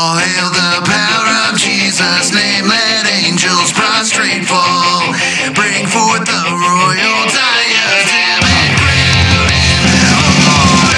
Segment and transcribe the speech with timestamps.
[0.00, 2.64] All hail the power of Jesus' name.
[2.64, 5.12] Let angels prostrate fall.
[5.52, 10.16] Bring forth the royal diadem and crown him
[10.48, 10.96] Lord.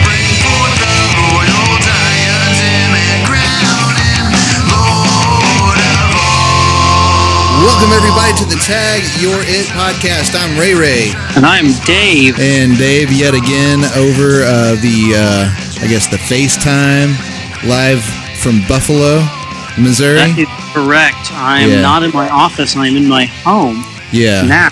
[0.00, 4.32] Bring forth the royal diadem and crown him
[4.72, 7.68] Lord of all.
[7.68, 10.32] Welcome everybody to the Tag Your It podcast.
[10.40, 12.40] I'm Ray Ray And I'm Dave.
[12.40, 17.10] and Dave yet again over uh, the uh, I guess the FaceTime
[17.68, 18.02] live
[18.38, 19.18] from Buffalo,
[19.78, 20.16] Missouri.
[20.16, 21.32] That is correct.
[21.32, 21.80] I am Yeah.
[21.80, 22.76] not in my office.
[22.76, 24.70] I am in my home Yeah, now.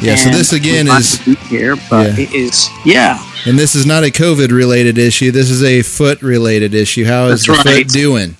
[0.00, 2.24] Yeah, so this again is- here, but Yeah.
[2.24, 3.18] it is yeah.
[3.46, 5.30] and this is not a COVID related issue.
[5.30, 7.04] This is a foot related issue.
[7.04, 7.84] How is That's the right.
[7.86, 8.36] foot doing?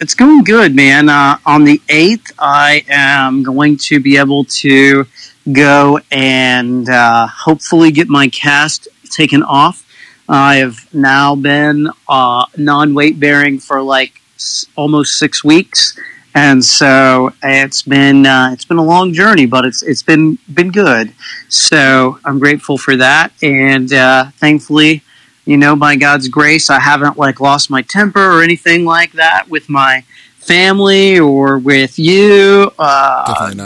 [0.00, 1.08] It's going good, man.
[1.08, 5.06] Uh, on the eighth, I am going to be able to
[5.52, 9.82] go and uh, hopefully get my cast taken off.
[10.28, 15.98] I have now been uh, non-weight bearing for like s- almost six weeks,
[16.34, 20.70] and so it's been uh, it's been a long journey, but it's it's been been
[20.70, 21.12] good.
[21.48, 25.02] So I'm grateful for that, and uh, thankfully,
[25.46, 29.48] you know, by God's grace, I haven't like lost my temper or anything like that
[29.48, 30.04] with my
[30.36, 32.70] family or with you.
[32.78, 33.24] Uh,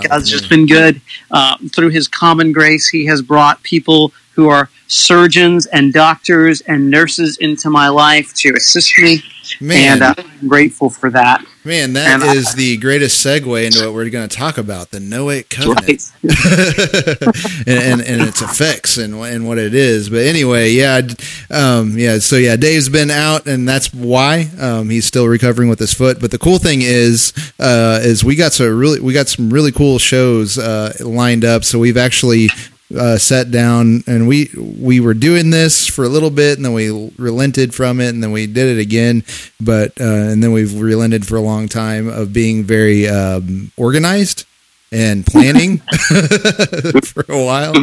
[0.09, 1.01] God's just been good.
[1.31, 6.91] Uh, through His common grace, He has brought people who are surgeons and doctors and
[6.91, 9.23] nurses into my life to assist me,
[9.61, 11.45] Man, and uh, I'm grateful for that.
[11.65, 14.91] man, that and I- is the greatest segue into what we're going to talk about
[14.91, 16.11] the Noahic covenant.
[16.23, 17.67] Right.
[17.67, 20.09] and, and, and its effects and, and what it is.
[20.11, 21.03] But anyway, yeah,
[21.51, 22.19] um, yeah.
[22.19, 26.21] So yeah, Dave's been out, and that's why um, he's still recovering with his foot.
[26.21, 29.73] But the cool thing is, uh, is we got some really we got some really
[29.73, 31.65] cool shows uh, lined up.
[31.65, 32.49] So we've actually.
[32.97, 36.73] Uh, sat down and we we were doing this for a little bit and then
[36.73, 39.25] we relented from it and then we did it again
[39.61, 44.45] but uh, and then we've relented for a long time of being very um, organized
[44.93, 45.79] and planning
[47.03, 47.75] for a while.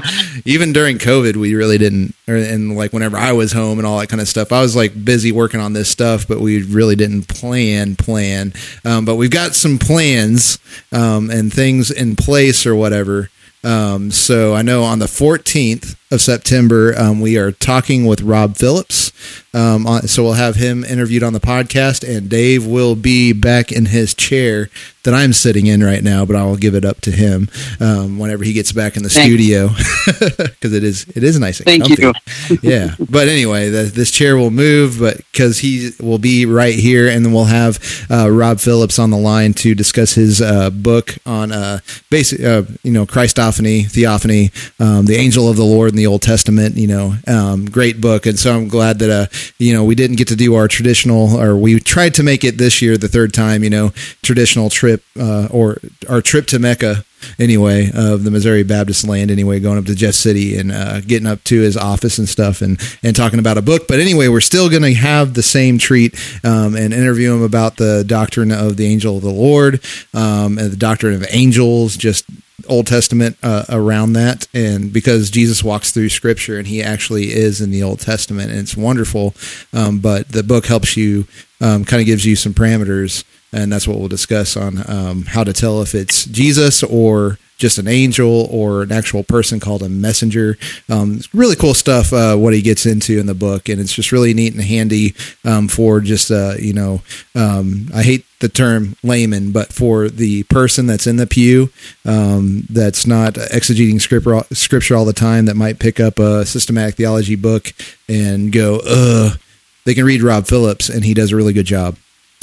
[0.45, 3.97] Even during COVID, we really didn't, or, and like whenever I was home and all
[3.97, 6.95] that kind of stuff, I was like busy working on this stuff, but we really
[6.95, 8.53] didn't plan, plan.
[8.85, 10.59] Um, but we've got some plans
[10.91, 13.29] um, and things in place or whatever.
[13.63, 18.55] Um, so I know on the 14th of September, um, we are talking with Rob
[18.57, 19.11] Phillips.
[19.53, 23.71] Um, on, so we'll have him interviewed on the podcast, and Dave will be back
[23.71, 24.69] in his chair
[25.03, 27.49] that I'm sitting in right now, but I'll give it up to him
[27.79, 29.69] um, whenever he gets back in the Thank- studio
[30.37, 32.59] because it is it is nice and Thank comfy.
[32.61, 37.07] yeah, but anyway, the, this chair will move, but because he will be right here,
[37.09, 37.79] and then we'll have
[38.11, 41.79] uh, Rob Phillips on the line to discuss his uh, book on uh,
[42.11, 46.75] basic, uh, you know, Christophany, theophany, um, the angel of the Lord the Old Testament.
[46.75, 49.27] You know, um, great book, and so I'm glad that uh,
[49.57, 52.57] you know we didn't get to do our traditional, or we tried to make it
[52.57, 53.63] this year the third time.
[53.63, 53.89] You know,
[54.23, 55.77] traditional trip uh, or
[56.07, 57.03] our trip to Mecca
[57.37, 61.27] anyway of the Missouri Baptist land anyway going up to Jeff City and uh, getting
[61.27, 64.39] up to his office and stuff and and talking about a book but anyway we're
[64.39, 68.77] still going to have the same treat um, and interview him about the doctrine of
[68.77, 69.81] the angel of the Lord
[70.13, 72.25] um, and the doctrine of angels just
[72.67, 77.61] Old Testament uh, around that, and because Jesus walks through Scripture and he actually is
[77.61, 79.33] in the Old Testament, and it's wonderful.
[79.73, 81.27] Um, but the book helps you,
[81.61, 85.43] um, kind of gives you some parameters, and that's what we'll discuss on um, how
[85.43, 89.89] to tell if it's Jesus or just an angel or an actual person called a
[89.89, 90.57] messenger.
[90.87, 94.11] Um, really cool stuff uh, what he gets into in the book, and it's just
[94.11, 95.13] really neat and handy
[95.45, 97.01] um, for just uh, you know
[97.35, 101.69] um, I hate the term layman, but for the person that's in the pew
[102.05, 106.95] um, that's not exegeting scripture scripture all the time that might pick up a systematic
[106.95, 107.73] theology book
[108.07, 109.37] and go ugh.
[109.85, 111.97] They can read Rob Phillips, and he does a really good job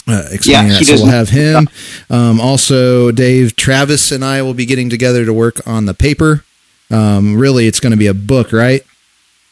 [0.06, 0.84] uh, Yeah, that.
[0.84, 1.68] So we'll have him.
[2.10, 6.44] Um, also, Dave Travis and I will be getting together to work on the paper.
[6.90, 8.82] Um, really, it's going to be a book, right?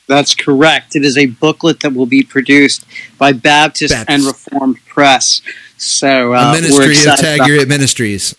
[0.07, 0.95] That's correct.
[0.97, 2.85] It is a booklet that will be produced
[3.19, 4.11] by Baptist, Baptist.
[4.11, 5.41] and Reformed Press.
[5.77, 8.27] So uh, ministry of excited Tag Your Ministries.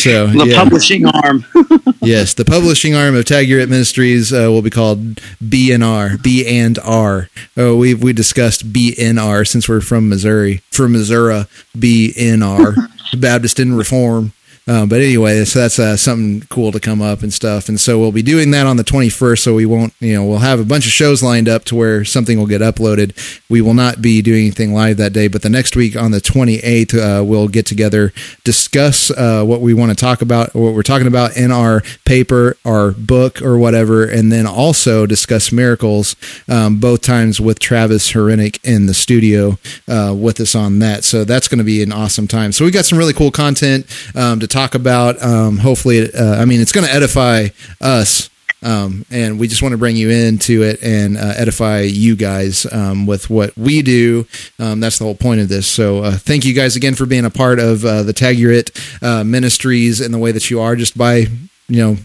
[0.00, 0.62] so the yeah.
[0.62, 1.44] publishing arm.
[2.02, 6.78] yes, the publishing arm of Tag Your Ministries uh, will be called BNR, B and
[6.80, 7.28] R.
[7.56, 11.44] Oh, we we discussed BNR since we're from Missouri, from Missouri,
[11.76, 12.76] BNR,
[13.20, 14.32] Baptist and Reform.
[14.68, 17.70] Uh, but anyway, so that's uh, something cool to come up and stuff.
[17.70, 19.38] And so we'll be doing that on the 21st.
[19.38, 22.04] So we won't, you know, we'll have a bunch of shows lined up to where
[22.04, 23.16] something will get uploaded.
[23.48, 26.20] We will not be doing anything live that day, but the next week on the
[26.20, 28.12] 28th, uh, we'll get together,
[28.44, 32.58] discuss uh, what we want to talk about, what we're talking about in our paper,
[32.66, 36.14] our book, or whatever, and then also discuss miracles
[36.46, 39.56] um, both times with Travis Herenick in the studio
[39.88, 41.04] uh, with us on that.
[41.04, 42.52] So that's going to be an awesome time.
[42.52, 45.22] So we got some really cool content um, to talk about.
[45.22, 47.48] Um, hopefully, uh, I mean, it's going to edify
[47.80, 48.30] us.
[48.60, 52.66] Um, and we just want to bring you into it and uh, edify you guys
[52.72, 54.26] um, with what we do.
[54.58, 55.68] Um, that's the whole point of this.
[55.68, 59.22] So, uh, thank you guys again for being a part of uh, the Tagurit uh,
[59.22, 61.26] Ministries in the way that you are, just by
[61.68, 61.96] you know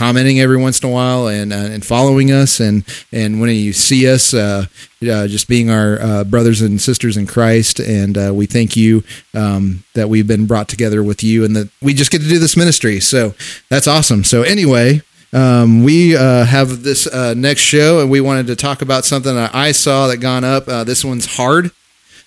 [0.00, 2.58] commenting every once in a while and uh, and following us.
[2.58, 4.64] And and when you see us uh,
[5.02, 9.04] uh, just being our uh, brothers and sisters in Christ and uh, we thank you
[9.34, 12.38] um, that we've been brought together with you and that we just get to do
[12.38, 12.98] this ministry.
[12.98, 13.34] So
[13.68, 14.24] that's awesome.
[14.24, 15.02] So anyway
[15.34, 17.06] um, we uh, have this
[17.36, 20.64] next show and we wanted to talk about something that I saw that gone up.
[20.86, 21.72] This one's hard.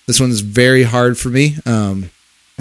[0.06, 2.10] This one's very hard for me um,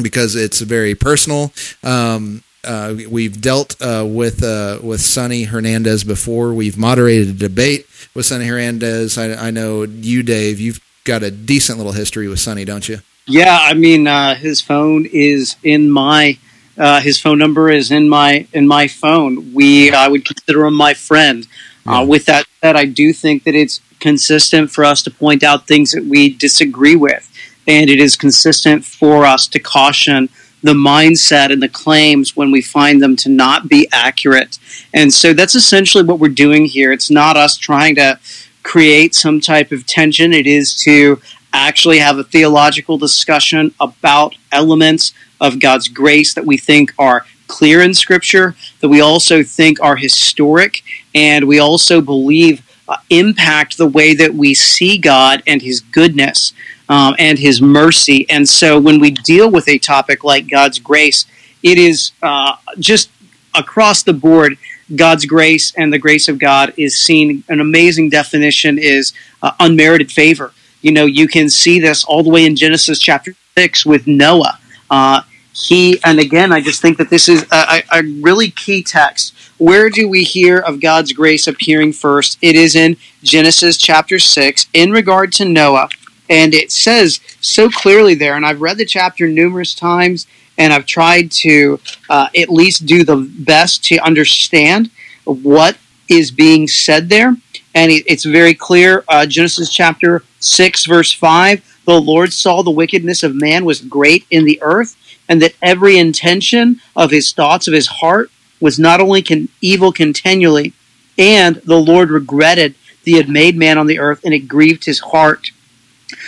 [0.02, 1.54] because it's very personal.
[1.84, 6.54] Um, uh, we've dealt uh, with uh, with Sonny Hernandez before.
[6.54, 9.18] We've moderated a debate with Sonny Hernandez.
[9.18, 10.60] I, I, know you, Dave.
[10.60, 13.00] You've got a decent little history with Sonny, don't you?
[13.26, 16.38] Yeah, I mean, uh, his phone is in my
[16.78, 19.54] uh, his phone number is in my in my phone.
[19.54, 21.48] We I would consider him my friend.
[21.86, 22.04] Uh, yeah.
[22.04, 25.92] with that said, I do think that it's consistent for us to point out things
[25.92, 27.30] that we disagree with,
[27.68, 30.30] and it is consistent for us to caution
[30.64, 34.58] the mindset and the claims when we find them to not be accurate.
[34.94, 36.92] And so that's essentially what we're doing here.
[36.92, 38.20] It's not us trying to
[38.64, 41.22] create some type of tension, it is to
[41.52, 47.82] actually have a theological discussion about elements of God's grace that we think are clear
[47.82, 50.82] in Scripture, that we also think are historic,
[51.14, 56.54] and we also believe uh, impact the way that we see God and His goodness
[56.94, 58.30] um, and His mercy.
[58.30, 61.26] And so when we deal with a topic like God's grace,
[61.64, 63.10] it is uh, just
[63.56, 64.60] across the board.
[64.96, 67.44] God's grace and the grace of God is seen.
[67.50, 69.12] An amazing definition is
[69.42, 70.54] uh, unmerited favor.
[70.82, 74.60] You know, you can see this all the way in Genesis chapter six with Noah.
[74.88, 75.22] Uh,
[75.56, 79.34] he and again, I just think that this is a, a, really key text.
[79.58, 82.38] Where do we hear of God's grace appearing first?
[82.42, 85.90] It is in Genesis chapter six in regard to Noah.
[86.34, 90.26] And it says so clearly there, and I've read the chapter numerous times,
[90.58, 94.90] and I've tried to uh, at least do the best to understand
[95.26, 95.78] what
[96.10, 97.38] is being said there.
[97.76, 102.72] And it, it's very clear uh, Genesis chapter 6, verse 5 the Lord saw the
[102.72, 104.96] wickedness of man was great in the earth,
[105.28, 109.24] and that every intention of his thoughts of his heart was not only
[109.62, 110.74] evil continually,
[111.18, 114.86] and the Lord regretted that he had made man on the earth, and it grieved
[114.86, 115.52] his heart.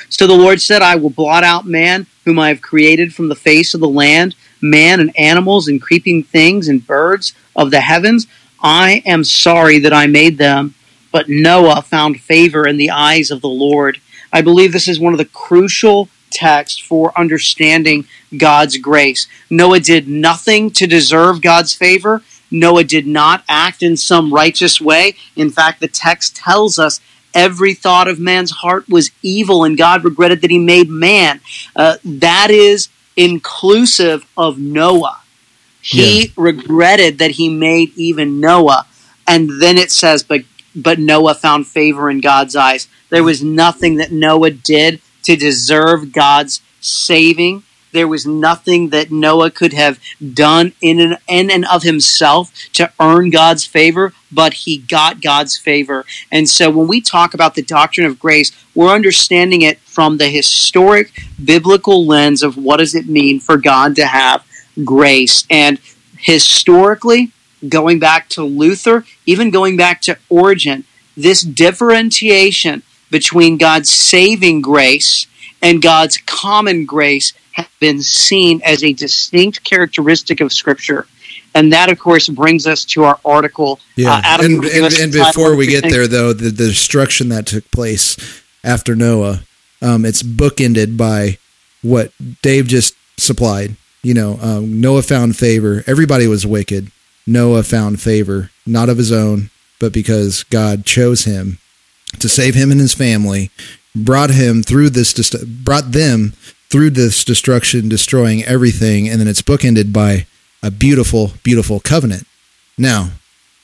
[0.10, 3.36] So the Lord said, I will blot out man, whom I have created from the
[3.36, 8.28] face of the land, man and animals and creeping things and birds of the heavens.
[8.62, 10.76] I am sorry that I made them.
[11.12, 14.00] But Noah found favor in the eyes of the Lord.
[14.34, 18.06] I believe this is one of the crucial texts for understanding
[18.38, 19.28] God's grace.
[19.50, 22.22] Noah did nothing to deserve God's favor.
[22.52, 25.16] Noah did not act in some righteous way.
[25.36, 27.00] In fact, the text tells us
[27.36, 31.42] every thought of man's heart was evil, and God regretted that he made man.
[31.76, 35.22] Uh, that is inclusive of Noah.
[35.82, 36.32] He yeah.
[36.36, 38.88] regretted that he made even Noah.
[39.28, 40.42] And then it says, but
[40.76, 42.88] but Noah found favor in God's eyes.
[43.10, 47.64] There was nothing that Noah did to deserve God's saving.
[47.96, 50.02] There was nothing that Noah could have
[50.34, 55.58] done in and, in and of himself to earn God's favor, but he got God's
[55.58, 56.04] favor.
[56.30, 60.28] And so when we talk about the doctrine of grace, we're understanding it from the
[60.28, 64.46] historic biblical lens of what does it mean for God to have
[64.84, 65.46] grace.
[65.50, 65.80] And
[66.18, 67.32] historically,
[67.70, 70.84] going back to Luther, even going back to Origen,
[71.16, 75.28] this differentiation between God's saving grace
[75.62, 81.08] and God's common grace have been seen as a distinct characteristic of Scripture.
[81.54, 83.80] And that, of course, brings us to our article.
[83.96, 87.70] Yeah, uh, and, and, and before we get there, though, the, the, destruction that took
[87.72, 88.18] place
[88.64, 89.42] after Noah,
[89.82, 91.38] um, it's bookended by
[91.82, 93.78] what Dave just supplied.
[94.04, 95.84] You know, um, Noah found favor.
[95.88, 96.92] Everybody was wicked.
[97.26, 101.60] Noah found favor, not of his own, but because God chose him
[102.20, 103.50] to save him and his family,
[103.96, 105.14] brought him through this,
[105.64, 106.34] brought them
[106.76, 110.28] through this destruction, destroying everything, and then it's bookended by
[110.62, 112.28] a beautiful, beautiful covenant.
[112.78, 113.12] Now,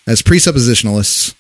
[0.08, 1.36] as presuppositionalists,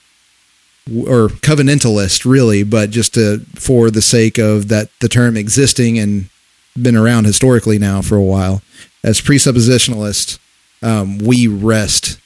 [0.90, 6.28] or covenantalists, really, but just to, for the sake of that the term existing and
[6.75, 8.62] been around historically now for a while,
[9.01, 10.40] as presuppositionalists,
[10.84, 12.20] um, we rest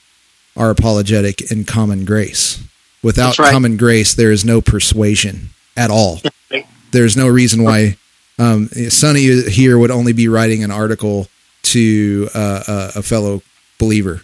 [0.56, 2.60] our apologetic in common grace.
[3.00, 3.52] Without right.
[3.52, 6.20] common grace, there is no persuasion at all.
[6.90, 7.96] There's no reason why
[8.38, 11.28] um, Sonny here would only be writing an article
[11.62, 12.62] to uh,
[12.94, 13.42] a, a fellow
[13.78, 14.22] believer.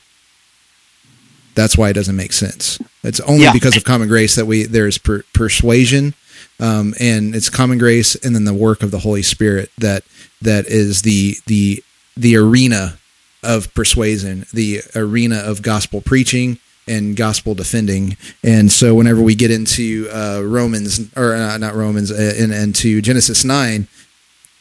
[1.55, 2.79] That's why it doesn't make sense.
[3.03, 3.53] It's only Yeah.
[3.53, 6.15] because of common grace that we there's per, persuasion,
[6.61, 10.03] um, and it's common grace, and then the work of the Holy Spirit that
[10.41, 11.83] that is the the
[12.17, 12.99] the arena
[13.43, 18.17] of persuasion, the arena of gospel preaching and gospel defending.
[18.43, 23.03] And so, whenever we get into uh, Romans or uh, not Romans, uh, and into
[23.03, 23.89] Genesis nine,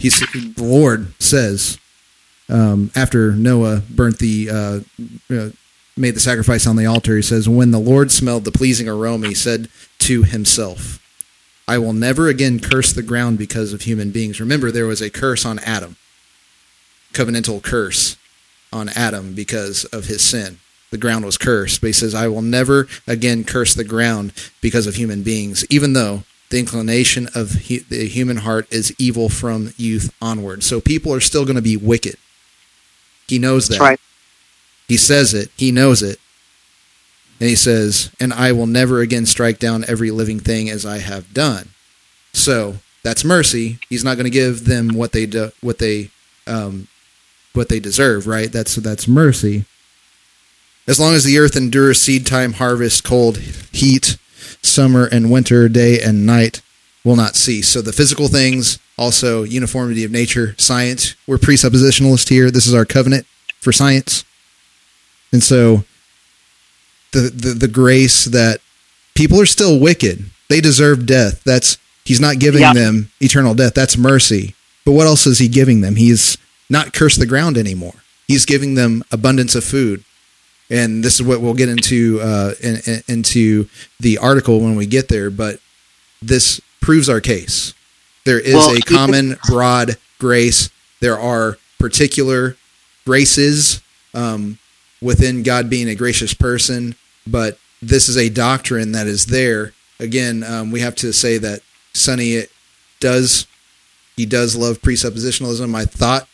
[0.02, 1.78] he's the Lord says
[2.50, 4.80] um, after Noah burnt the uh,
[5.34, 5.50] uh,
[5.96, 9.30] made the sacrifice on the altar, he says, When the Lord smelled the pleasing aroma,
[9.30, 11.00] he said to himself,
[11.68, 14.40] I will never again curse the ground because of human beings.
[14.40, 15.96] Remember, there was a curse on Adam,
[17.14, 18.18] covenantal curse
[18.74, 20.60] on Adam because of his sin.
[20.90, 24.88] The ground was cursed, but he says, I will never again curse the ground because
[24.88, 29.74] of human beings, even though the inclination of hu- the human heart is evil from
[29.78, 30.64] youth onward.
[30.64, 32.16] So people are still going to be wicked.
[33.28, 33.80] He knows that.
[33.80, 34.00] Right.
[34.88, 35.50] He says it.
[35.56, 36.20] He knows it.
[37.40, 41.00] And he says, "And I will never again strike down every living thing as I
[41.00, 41.70] have done."
[42.34, 43.80] So that's mercy.
[43.90, 46.12] He's not going to give them what they do, what they
[46.46, 46.88] um,
[47.54, 48.28] what they deserve.
[48.28, 48.52] Right?
[48.52, 49.66] That's that's mercy.
[50.88, 54.18] As long as the earth endures seed time, harvest, cold, heat,
[54.62, 56.62] summer and winter, day and night
[57.04, 57.68] will not cease.
[57.70, 61.16] So the physical things, also uniformity of nature, science.
[61.28, 62.52] We're presuppositionalist here.
[62.52, 63.26] This is our covenant
[63.60, 64.24] for science.
[65.32, 65.84] And so
[67.12, 68.60] the, the the grace that
[69.16, 70.26] people are still wicked.
[70.50, 71.44] They deserve death.
[71.44, 73.74] That's he's not giving them eternal death.
[73.74, 74.56] That's mercy.
[74.86, 75.96] But what else is he giving them?
[75.96, 76.38] He's
[76.70, 77.96] not cursed the ground anymore.
[78.28, 80.04] He's giving them abundance of food.
[80.72, 83.68] And this is what we'll get into uh, in, in- into
[84.00, 85.30] the article when we get there.
[85.30, 85.60] But
[86.22, 87.74] this proves our case.
[88.26, 90.70] There is Well, a common broad grace.
[91.02, 92.56] There are particular
[93.06, 93.82] graces
[94.14, 94.60] um,
[95.02, 96.96] within God being a gracious person,
[97.28, 99.74] but this is a doctrine that is there.
[100.00, 101.62] Again, um, we have to say that
[101.94, 102.44] Sonny
[103.00, 103.46] does
[104.16, 105.74] he does love presuppositionalism.
[105.76, 106.28] I thought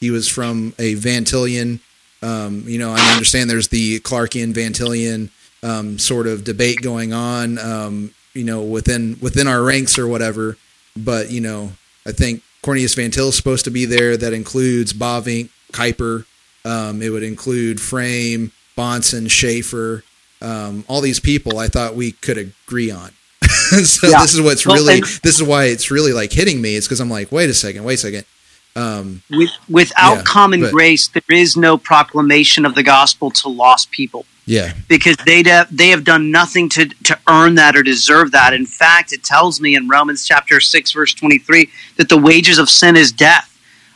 [0.00, 1.80] he was from a Van Tillian.
[2.22, 5.30] Um, you know, I understand there's the Clarkian Van Tillian
[5.62, 7.58] um, sort of debate going on.
[7.58, 10.56] Um, you know, within within our ranks or whatever.
[10.96, 11.72] But you know,
[12.06, 14.16] I think Cornelius Van Til is supposed to be there.
[14.16, 16.24] That includes Bavinck, Kuyper.
[16.64, 20.04] Um, it would include Frame, Bahnsen, Schaeffer,
[20.40, 21.58] um, all these people.
[21.58, 23.10] I thought we could agree on.
[23.84, 24.22] so Yeah.
[24.22, 26.76] this is what's really this is why it's really like hitting me.
[26.76, 28.24] It's because I'm like, wait a second, wait a second.
[28.74, 33.48] Um, With, without Yeah, common but- grace, there is no proclamation of the gospel to
[33.48, 38.32] lost people yeah, because they they have done nothing to to earn that or deserve
[38.32, 38.52] that.
[38.54, 42.58] In fact, it tells me in Romans chapter six verse twenty three that the wages
[42.58, 43.48] of sin is death.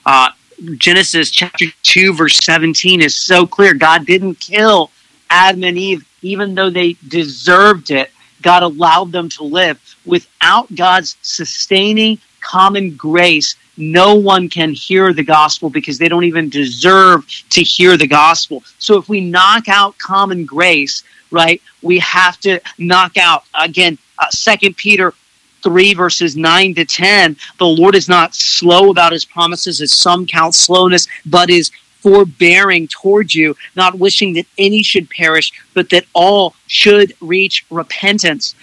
[0.05, 0.31] Uh,
[0.77, 3.75] Genesis chapter two verse seventeen is so clear.
[3.75, 4.91] God didn't kill
[5.31, 8.11] Adam and Eve even though they deserved it.
[8.43, 9.81] God allowed them to live.
[10.05, 16.49] Without God's sustaining common grace, no one can hear the gospel because they don't even
[16.49, 18.63] deserve to hear the gospel.
[18.79, 23.99] So if we knock out common grace, right, we have to knock out again.
[24.19, 25.13] Uh, Second Peter
[25.63, 30.25] 3 verses 9 to 10 the lord is not slow about his promises as some
[30.25, 36.05] count slowness but is forbearing toward you not wishing that any should perish but that
[36.13, 38.55] all should reach repentance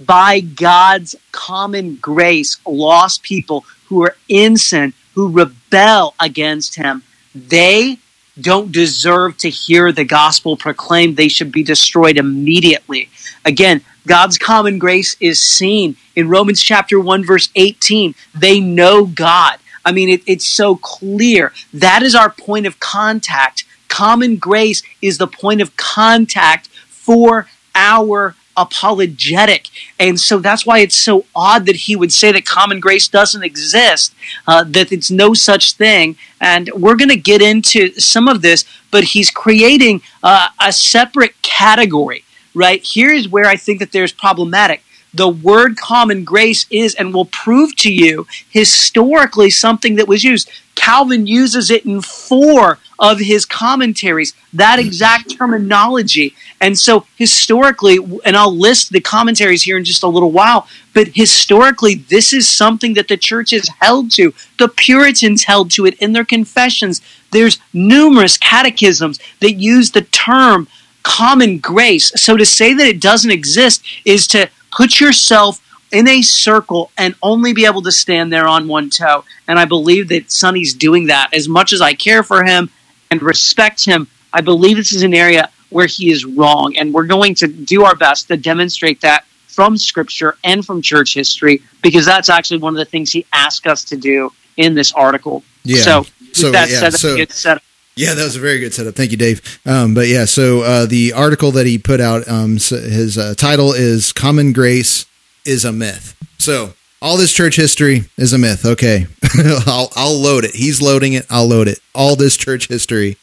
[0.00, 7.02] by god's common grace lost people who are in sin who rebel against him
[7.34, 7.98] they
[8.40, 13.10] don't deserve to hear the gospel proclaimed they should be destroyed immediately
[13.44, 18.14] again God's common grace is seen in Romans chapter 1, verse 18.
[18.34, 19.58] They know God.
[19.84, 21.52] I mean, it, it's so clear.
[21.72, 23.64] That is our point of contact.
[23.88, 29.68] Common grace is the point of contact for our apologetic.
[29.98, 33.42] And so that's why it's so odd that he would say that common grace doesn't
[33.42, 34.14] exist,
[34.46, 36.16] uh, that it's no such thing.
[36.40, 41.40] And we're going to get into some of this, but he's creating uh, a separate
[41.42, 42.84] category right?
[42.84, 44.82] Here's where I think that there's problematic.
[45.14, 50.50] The word common grace is and will prove to you historically something that was used.
[50.74, 56.34] Calvin uses it in four of his commentaries, that exact terminology.
[56.62, 61.08] And so historically, and I'll list the commentaries here in just a little while, but
[61.08, 64.32] historically, this is something that the church has held to.
[64.60, 67.02] The Puritans held to it in their confessions.
[67.32, 70.68] There's numerous catechisms that use the term
[71.02, 72.12] common grace.
[72.14, 77.16] So to say that it doesn't exist is to put yourself in a circle and
[77.24, 79.24] only be able to stand there on one toe.
[79.48, 81.34] And I believe that Sonny's doing that.
[81.34, 82.70] As much as I care for him
[83.10, 86.76] and respect him, I believe this is an area where he is wrong.
[86.76, 91.14] And we're going to do our best to demonstrate that from scripture and from church
[91.14, 94.92] history because that's actually one of the things he asked us to do in this
[94.92, 95.42] article.
[95.64, 95.82] Yeah.
[95.82, 97.62] So, So, that yeah, said, so- it's set up.
[97.94, 98.94] Yeah, that was a very good setup.
[98.94, 99.60] Thank you, Dave.
[99.66, 103.34] Um, but yeah, so uh, the article that he put out, um, so his uh,
[103.36, 105.04] title is "Common Grace
[105.44, 108.64] is a Myth." So all this church history is a myth.
[108.64, 109.06] Okay,
[109.66, 110.54] I'll, I'll load it.
[110.54, 111.26] He's loading it.
[111.28, 111.80] I'll load it.
[111.94, 113.18] All this church history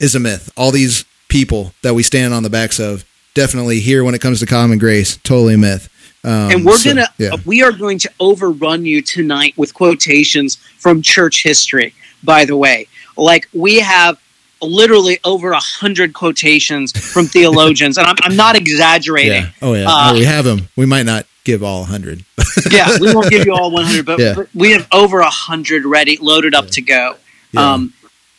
[0.00, 0.50] is a myth.
[0.56, 1.04] All these
[1.34, 4.78] people that we stand on the backs of, definitely here when it comes to common
[4.78, 5.90] grace, totally a myth.
[6.22, 7.32] Um, and we're so, gonna yeah.
[7.44, 12.86] we are going to overrun you tonight with quotations from church history by the way
[13.18, 14.18] like we have
[14.62, 19.50] literally over a hundred quotations from theologians and I'm, I'm not exaggerating Yeah.
[19.60, 19.84] Oh yeah.
[19.86, 20.68] Uh, oh, we have them.
[20.76, 22.24] We might not give all hundred.
[22.70, 24.32] yeah we won't give you all 100 but, Yeah.
[24.34, 27.16] but we have over a hundred ready loaded up to go
[27.54, 27.92] um,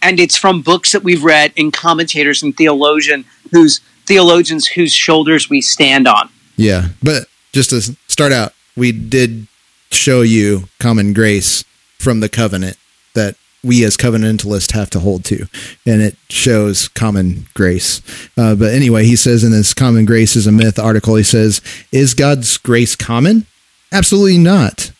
[0.05, 5.49] and it's from books that we've read and commentators and theologian whose theologians whose shoulders
[5.49, 9.47] we stand on Yeah, but just to start out, we did
[9.91, 11.63] show you common grace
[11.97, 12.77] from the covenant
[13.13, 15.47] that we as covenantalists have to hold to,
[15.85, 18.01] and it shows common grace.
[18.37, 21.61] Uh, but anyway, he says in this "Common Grace is a Myth" article, he says,
[21.91, 23.47] "Is God's grace common?
[23.91, 24.91] Absolutely not."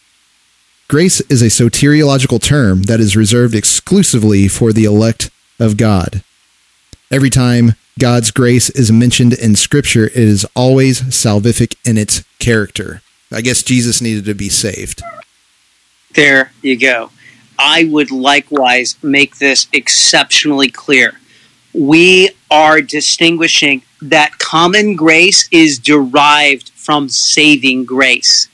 [0.87, 6.21] Grace is a soteriological term that is reserved exclusively for the elect of God.
[7.09, 13.01] Every time God's grace is mentioned in Scripture, it is always salvific in its character.
[13.31, 15.01] I guess Jesus needed to be saved.
[16.13, 17.09] There you go.
[17.57, 21.19] I would likewise make this exceptionally clear.
[21.73, 28.49] We are distinguishing that common grace is derived from saving grace.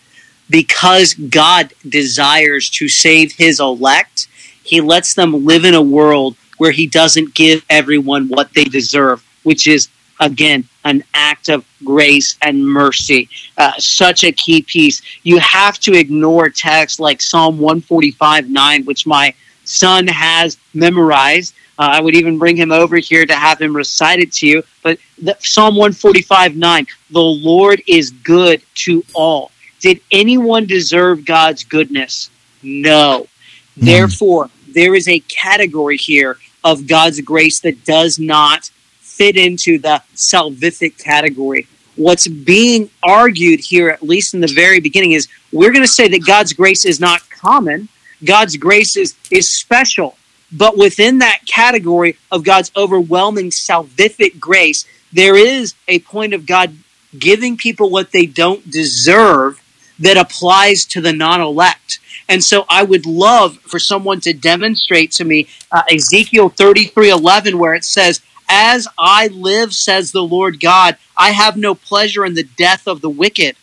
[0.51, 4.27] Because God desires to save his elect,
[4.63, 9.25] he lets them live in a world where he doesn't give everyone what they deserve,
[9.43, 9.87] which is,
[10.19, 13.29] again, an act of grace and mercy.
[13.57, 15.01] Uh, such a key piece.
[15.23, 19.33] You have to ignore texts like Psalm 145 9, which my
[19.63, 21.55] son has memorized.
[21.79, 24.63] Uh, I would even bring him over here to have him recite it to you.
[24.83, 29.50] But the, Psalm 145 9, the Lord is good to all.
[29.81, 32.29] Did anyone deserve God's goodness?
[32.63, 33.27] No.
[33.75, 33.85] Hmm.
[33.85, 40.01] Therefore, there is a category here of God's grace that does not fit into the
[40.15, 41.67] salvific category.
[41.95, 46.07] What's being argued here, at least in the very beginning, is we're going to say
[46.07, 47.89] that God's grace is not common.
[48.23, 50.15] God's grace is, is special.
[50.51, 56.75] But within that category of God's overwhelming salvific grace, there is a point of God
[57.17, 59.61] giving people what they don't deserve
[60.01, 61.99] that applies to the non elect.
[62.27, 67.57] And so I would love for someone to demonstrate to me uh, Ezekiel 33 11,
[67.57, 72.33] where it says, As I live, says the Lord God, I have no pleasure in
[72.33, 73.55] the death of the wicked,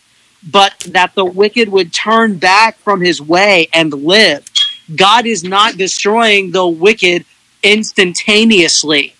[0.42, 4.48] but that the wicked would turn back from his way and live.
[4.94, 7.24] God is not destroying the wicked
[7.62, 9.14] instantaneously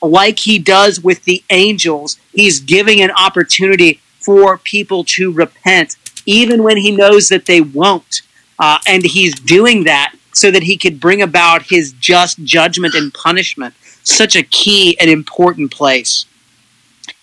[0.00, 2.18] like he does with the angels.
[2.32, 8.22] He's giving an opportunity for people to repent, even when he knows that they won't.
[8.58, 13.12] Uh, and he's doing that so that he could bring about his just judgment and
[13.12, 13.74] punishment.
[14.04, 16.26] Such a key and important place.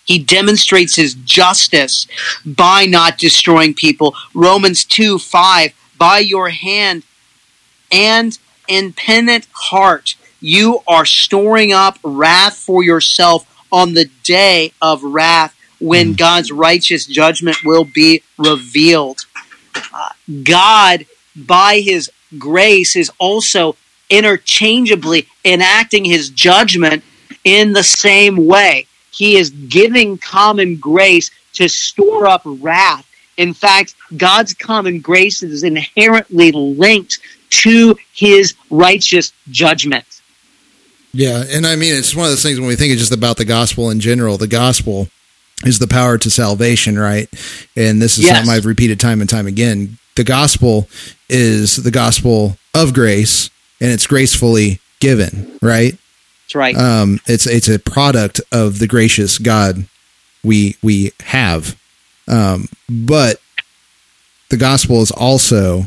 [0.04, 2.06] He demonstrates his justice
[2.44, 4.14] by not destroying people.
[4.34, 7.04] Romans 2 5, by your hand
[7.92, 8.36] and
[8.68, 16.12] impenitent heart, you are storing up wrath for yourself on the day of wrath when
[16.12, 19.26] God's righteous judgment will be revealed.
[19.92, 20.10] Uh,
[20.42, 23.76] God, by his grace, is also
[24.08, 27.02] interchangeably enacting his judgment
[27.44, 28.86] in the same way.
[29.12, 33.06] He is giving common grace to store up wrath.
[33.36, 37.18] In fact, God's common grace is inherently linked
[37.50, 40.04] to his righteous judgment.
[41.12, 43.44] Yeah, and I mean it's one of those things when we think just about the
[43.44, 44.36] gospel in general.
[44.36, 45.08] The gospel
[45.64, 47.28] is the power to salvation, right?
[47.76, 48.36] And this is Yes.
[48.36, 49.98] something I've repeated time and time again.
[50.16, 50.88] The gospel
[51.28, 55.96] is the gospel of grace, and it's gracefully given, right?
[56.44, 56.76] That's right.
[56.76, 59.84] Um, it's it's a product of the gracious God
[60.42, 61.76] we we have,
[62.26, 63.40] um, but
[64.48, 65.86] the gospel is also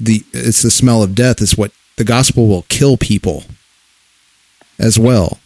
[0.00, 1.40] the it's the smell of death.
[1.40, 3.44] Is what the gospel will kill people
[4.78, 5.38] as well.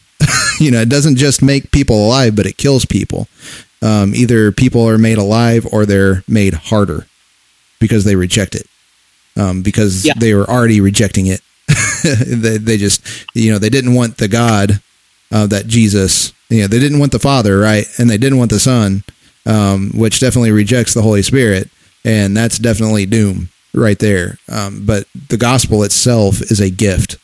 [0.60, 3.28] you know, it doesn't just make people alive, but it kills people.
[3.82, 7.06] Um, either people are made alive or they're made harder
[7.78, 8.66] because they reject it.
[9.36, 10.14] Um, because Yeah.
[10.16, 11.42] they were already rejecting it.
[12.02, 13.02] they, they just,
[13.34, 14.80] you know, they didn't want the God
[15.30, 17.86] uh, that Jesus, you know, they didn't want the Father, right?
[17.98, 19.04] And they didn't want the Son,
[19.44, 21.68] um, which definitely rejects the Holy Spirit.
[22.04, 24.38] And that's definitely doom right there.
[24.48, 27.18] Um, but the gospel itself is a gift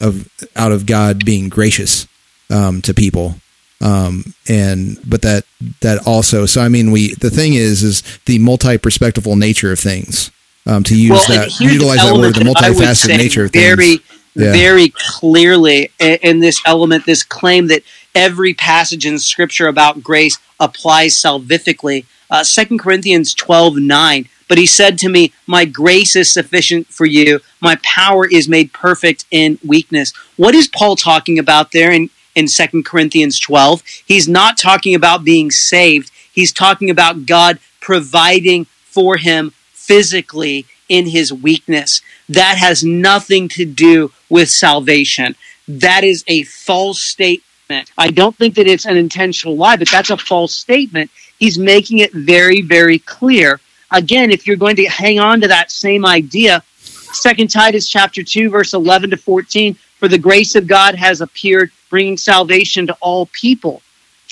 [0.00, 2.08] of out of God being gracious
[2.52, 3.36] um, to people.
[3.80, 5.44] Um, and but that
[5.80, 9.80] that also so I mean we the thing is is the multi perspectival nature of
[9.80, 10.30] things
[10.66, 13.50] um, to use well, that utilize that word the that I would multifaceted nature of
[13.52, 14.00] very, things
[14.36, 14.52] Yeah.
[14.52, 17.82] very clearly in this element, this claim that
[18.14, 22.04] every passage in Scripture about grace applies salvifically.
[22.30, 24.28] Uh, 2 Corinthians 12 9.
[24.48, 27.40] But he said to me, My grace is sufficient for you.
[27.60, 30.12] My power is made perfect in weakness.
[30.36, 33.82] What is Paul talking about there in, in 2 Corinthians 12?
[34.06, 41.06] He's not talking about being saved, he's talking about God providing for him physically in
[41.06, 42.02] his weakness.
[42.28, 45.34] That has nothing to do with salvation.
[45.66, 47.90] That is a false statement.
[47.96, 51.10] I don't think that it's an intentional lie, but that's a false statement.
[51.38, 53.60] He's making it very, very clear.
[53.90, 58.50] Again, if you're going to hang on to that same idea, Second Titus chapter 2,
[58.50, 63.26] verse 11 to 14, for the grace of God has appeared, bringing salvation to all
[63.26, 63.82] people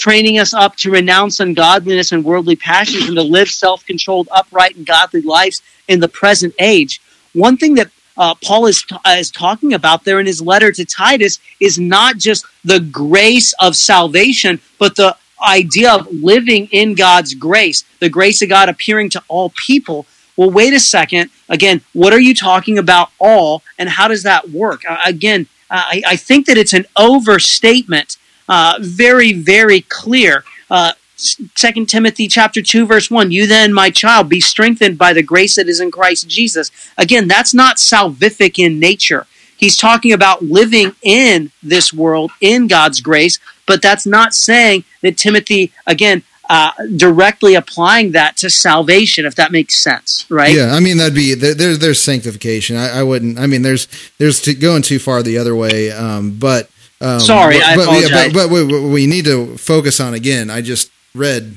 [0.00, 4.74] training us up to renounce ungodliness and worldly passions and to live self controlled, upright,
[4.76, 7.02] and godly lives in the present age.
[7.34, 10.84] One thing that uh, Paul is, uh, is talking about there in his letter to
[10.86, 15.14] Titus is not just the grace of salvation, but the
[15.46, 20.06] idea of living in God's grace, the grace of God appearing to all people.
[20.36, 21.30] Well, wait a second.
[21.50, 24.82] Again, what are you talking about all, and how does that work?
[24.88, 28.16] Uh, again, I, I think that it's an overstatement
[28.48, 30.44] uh, very, very clear.
[30.70, 33.30] Uh, Second Timothy chapter two, verse one.
[33.30, 36.70] You then, my child, be strengthened by the grace that is in Christ Jesus.
[36.96, 39.26] Again, that's not salvific in nature.
[39.54, 45.18] He's talking about living in this world in God's grace, but that's not saying that
[45.18, 49.24] Timothy again uh, directly applying that to salvation.
[49.24, 50.54] If that makes sense, right?
[50.54, 52.76] Yeah, I mean that'd be there, there's there's sanctification.
[52.76, 53.38] I, I wouldn't.
[53.38, 53.86] I mean there's
[54.18, 55.90] there's to, going too far the other way.
[55.92, 56.68] Um, but
[57.00, 58.32] um, Sorry, but, I but, apologize.
[58.32, 60.50] but, but we, we- we need to focus on again.
[60.50, 61.54] I just read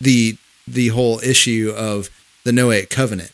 [0.00, 0.36] the
[0.66, 2.10] the whole issue of
[2.44, 3.32] the Noahic covenant.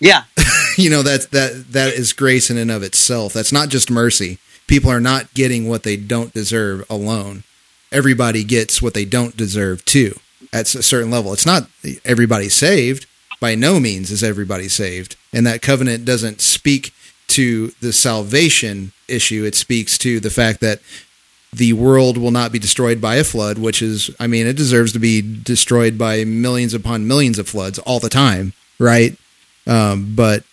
[0.00, 0.24] Yeah.
[0.76, 3.32] you know that's that that is grace in and of itself.
[3.32, 4.38] That's not just mercy.
[4.66, 7.44] People are not getting what they don't deserve alone.
[7.90, 10.18] Everybody gets what they don't deserve too
[10.52, 11.32] at a certain level.
[11.32, 11.68] It's not
[12.04, 13.06] everybody saved.
[13.40, 15.16] By no means is everybody saved.
[15.32, 16.92] And that covenant doesn't speak
[17.28, 19.44] to the salvation issue.
[19.44, 20.80] It speaks to the fact that
[21.52, 24.92] the world will not be destroyed by a flood, which is, I mean, it deserves
[24.92, 29.16] to be destroyed by millions upon millions of floods all the time, right?
[29.66, 30.44] Um, but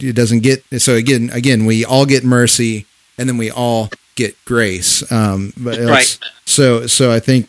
[0.00, 1.30] it doesn't get so again.
[1.32, 2.86] Again, we all get mercy,
[3.18, 5.10] and then we all get grace.
[5.12, 6.18] Um, but Right.
[6.46, 7.48] So, so I think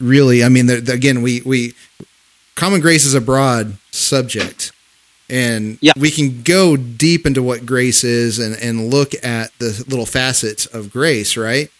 [0.00, 1.74] really, I mean, the, the- again, we we
[2.54, 4.72] common grace is a broad subject,
[5.30, 5.92] and Yeah.
[5.96, 10.66] we can go deep into what grace is and and look at the little facets
[10.66, 11.70] of grace, right?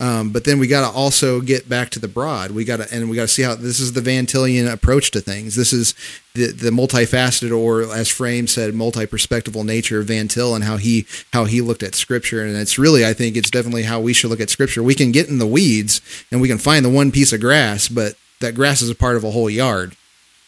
[0.00, 2.52] Um, but then we got to also get back to the broad.
[2.52, 5.10] We got to, and we got to see how this is the Van Tillian approach
[5.10, 5.56] to things.
[5.56, 5.94] This is
[6.34, 11.06] the the multifaceted, or as Frame said, multi-perspectival nature of Van Til and how he
[11.34, 12.42] how he looked at Scripture.
[12.42, 14.82] And it's really, I think, it's definitely how we should look at Scripture.
[14.82, 16.00] We can get in the weeds
[16.32, 19.16] and we can find the one piece of grass, but that grass is a part
[19.16, 19.96] of a whole yard.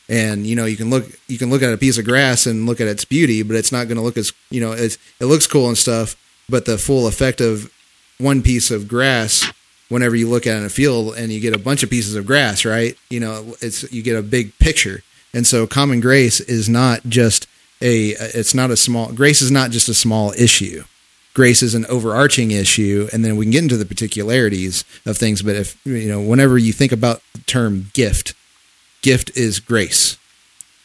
[0.08, 2.64] And you know, you can look you can look at a piece of grass and
[2.64, 5.26] look at its beauty, but it's not going to look as you know, it's, it
[5.26, 6.16] looks cool and stuff.
[6.48, 7.70] But the full effect of
[8.22, 9.50] one piece of grass
[9.88, 12.14] whenever you look at it in a field and you get a bunch of pieces
[12.14, 12.96] of grass right?
[13.11, 15.02] You know it's you get a big picture.
[15.35, 17.46] And so common grace is not just
[17.80, 20.85] a it's not a small grace is not just a small issue.
[21.35, 25.42] Grace is an overarching issue and then we can get into the particularities of things
[25.42, 28.35] but if you know whenever you think about the term gift
[29.02, 30.16] gift is grace.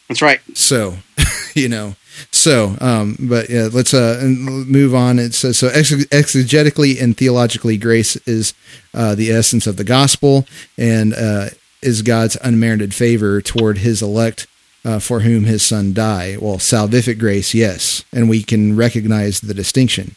[0.08, 0.40] That's right.
[0.54, 0.98] so
[1.54, 1.96] you know
[2.38, 5.20] so um but yeah let's uh move on.
[5.20, 8.54] It says so ex- exegetically and theologically grace is
[8.94, 10.46] uh the essence of the gospel
[10.78, 11.50] and uh
[11.82, 14.48] is god's unmerited favor toward his elect
[14.86, 16.40] uh, for whom his son died.
[16.40, 18.06] Well salvific grace yes.
[18.14, 20.16] And we can recognize the distinction.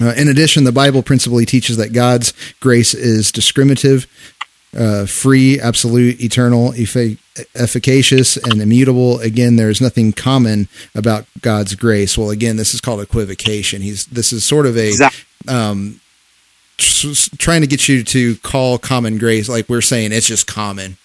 [0.00, 4.08] Uh, in addition, the Bible principally teaches that God's grace is discriminative,
[4.76, 7.18] uh, free, absolute, eternal, effa-
[7.54, 9.18] efficacious, and immutable.
[9.20, 12.16] Again, there is nothing common about God's grace.
[12.18, 13.82] Well, again, this is called equivocation.
[13.82, 15.24] He's this is sort of a Exactly.
[15.48, 16.00] um,
[17.38, 20.96] trying to get you to call common grace like we're saying it's just common,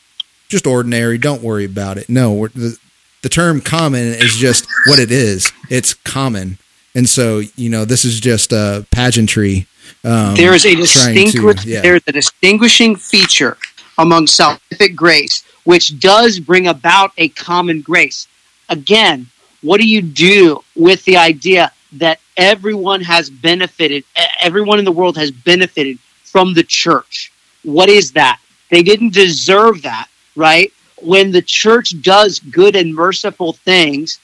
[0.47, 1.17] just ordinary.
[1.17, 2.09] Don't worry about it.
[2.09, 2.77] No, we're, the
[3.21, 5.51] the term common is just what it is.
[5.69, 6.57] It's common,
[6.95, 9.67] and so you know this is just a pageantry.
[10.03, 11.81] Um, there is a trying to- yeah.
[11.81, 13.57] there's a distinguishing feature
[13.97, 18.27] among salvific grace which does bring about a common grace
[18.69, 19.27] again
[19.61, 24.03] what do you do with the idea that everyone has benefited
[24.41, 27.31] everyone in the world has benefited from the church
[27.63, 30.71] what is that they didn't deserve that right
[31.01, 34.19] when the church does good and merciful things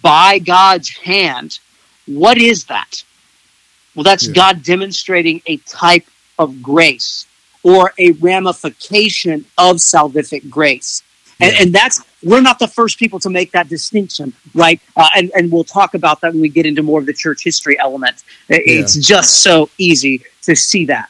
[0.00, 1.58] by god's hand
[2.08, 3.02] what is that
[3.94, 4.32] well, that's Yeah.
[4.34, 6.06] God demonstrating a type
[6.38, 7.26] of grace
[7.64, 11.02] or a ramification of salvific grace.
[11.40, 11.62] And, Yeah.
[11.62, 14.80] and that's, we're not the first people to make that distinction, right?
[14.96, 17.42] Uh, and, and we'll talk about that when we get into more of the church
[17.44, 18.22] history element.
[18.48, 21.08] It- It's just so easy to see that.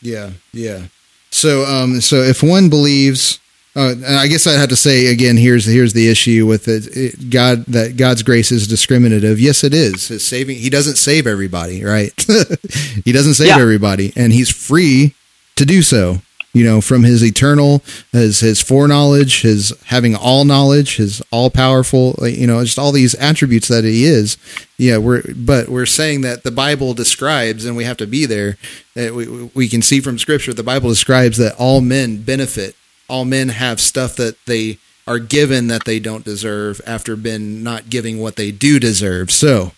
[0.00, 0.86] Yeah, yeah.
[1.30, 3.39] So, um, so if one believes,
[3.76, 7.30] uh, I guess I have to say again, here's here's the issue with it, it.
[7.30, 9.38] God that God's grace is discriminative.
[9.38, 10.08] Yes, it is.
[10.08, 10.56] His saving.
[10.58, 12.12] He doesn't save everybody, right?
[13.04, 13.60] he doesn't save Yeah.
[13.60, 15.14] everybody, and He's free
[15.56, 16.20] to do so.
[16.52, 17.80] You know, from His eternal,
[18.10, 22.16] His His foreknowledge, His having all knowledge, His all powerful.
[22.22, 24.36] You know, just all these attributes that He is.
[24.76, 28.56] Yeah, we're but we're saying that the Bible describes, and we have to be there.
[28.96, 32.74] we, we can see from Scripture the Bible describes that all men benefit.
[33.10, 37.90] All men have stuff that they are given that they don't deserve after been not
[37.90, 39.32] giving what they do deserve.
[39.32, 39.72] So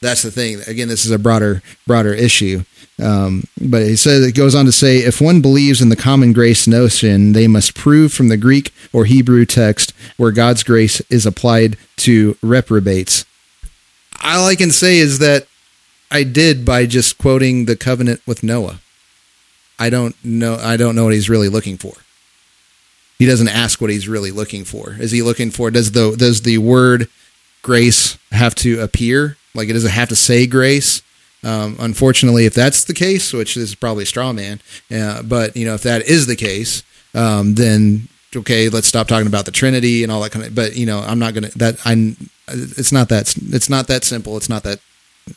[0.00, 0.60] that's the thing.
[0.68, 2.62] Again, this is a broader broader issue.
[3.02, 6.32] Um, but he says it goes on to say, if one believes in the common
[6.32, 11.26] grace notion, they must prove from the Greek or Hebrew text where God's grace is
[11.26, 13.24] applied to reprobates.
[14.24, 15.46] All I can say is that
[16.10, 18.80] I did by just quoting the covenant with Noah.
[19.78, 20.54] I don't know.
[20.56, 21.92] I don't know what he's really looking for.
[23.18, 24.94] He doesn't ask what he's really looking for.
[24.98, 27.08] Is he looking for does the does the word
[27.62, 29.36] grace have to appear?
[29.54, 31.02] Like it does it have to say grace?
[31.42, 34.60] Um, unfortunately, if that's the case, which is probably a straw man,
[34.94, 36.82] uh, but you know if that is the case,
[37.14, 40.54] um, then okay, let's stop talking about the Trinity and all that kind of.
[40.54, 42.16] But you know, I'm not gonna that I.
[42.48, 44.36] It's not that it's not that simple.
[44.36, 44.80] It's not that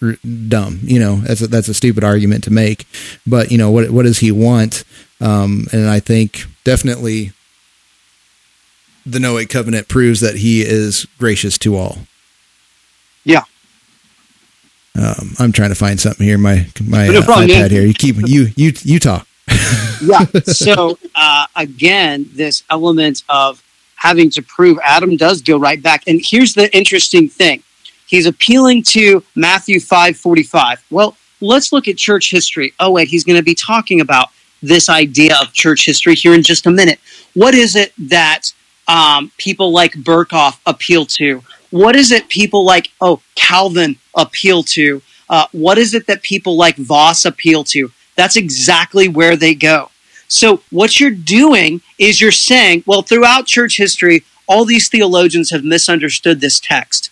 [0.02, 0.80] r- dumb.
[0.84, 2.88] You know, that's a, that's a stupid argument to make.
[3.26, 4.84] But you know, what what does he want?
[5.22, 7.34] Um, and I think definitely
[9.06, 12.00] the Noahic covenant proves that he is gracious to all.
[13.24, 13.44] Yeah.
[14.96, 16.38] Um, I'm trying to find something here.
[16.38, 17.84] My my No uh, problem, iPad here.
[17.86, 19.28] You keep you you you talk.
[20.02, 20.26] yeah.
[20.44, 23.64] So uh, again, this element of
[23.96, 26.04] having to prove Adam does go right back.
[26.08, 27.64] And here's the interesting thing:
[28.08, 30.84] he's appealing to Matthew five forty five.
[30.90, 32.74] Well, let's look at church history.
[32.80, 34.30] Oh wait, he's going to be talking about
[34.62, 37.00] this idea of church history here in just a minute.
[37.34, 38.52] What is it that
[38.89, 41.43] um, people like Berkhof appeal to?
[41.69, 45.02] What is it people like oh Calvin appeal to?
[45.30, 47.91] Uh, what is it that people like Vos appeal to?
[48.15, 49.91] That's exactly where they go.
[50.28, 55.63] So what you're doing is you're saying, well, throughout church history, all these theologians have
[55.63, 57.12] misunderstood this text.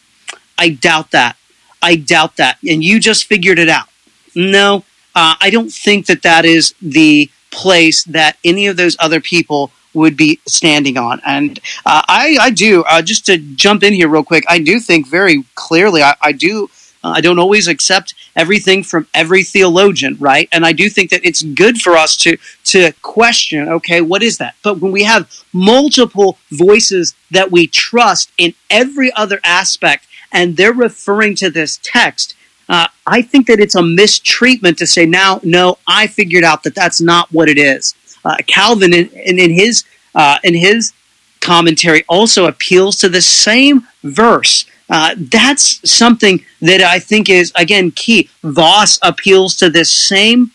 [0.58, 1.38] I doubt that.
[1.82, 2.58] I doubt that.
[2.68, 3.88] And you just figured it out.
[4.36, 4.84] No,
[5.16, 9.72] uh, I don't think that that is the place that any of those other people
[9.98, 11.16] would be standing on.
[11.26, 11.60] And
[11.92, 15.02] uh, I, I do, uh, just to jump in here real quick, I do think
[15.20, 16.54] very clearly, I, I do.
[17.04, 20.48] uh, I don't always accept everything from every theologian, right?
[20.52, 22.38] And I do think that it's good for us to
[22.72, 24.56] to question, okay, what is that?
[24.64, 30.74] But when we have multiple voices that we trust in every other aspect, and they're
[30.74, 32.36] referring to this text,
[32.70, 36.76] uh, I think that it's a mistreatment to say now, no, I figured out that
[36.76, 37.96] that's not what it is.
[38.28, 39.76] Uh, Calvin, in, in, in his
[40.22, 40.82] uh, in his
[41.52, 44.56] commentary, also appeals to the same verse.
[44.90, 45.66] Uh, that's
[46.02, 46.36] something
[46.70, 48.30] that I think is again key.
[48.60, 50.52] Vos appeals to this same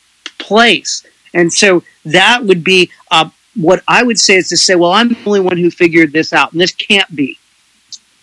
[0.47, 0.93] place,
[1.39, 1.83] and so
[2.19, 3.29] that would be uh,
[3.69, 6.33] what I would say is to say, well, I'm the only one who figured this
[6.33, 7.39] out, and this can't be.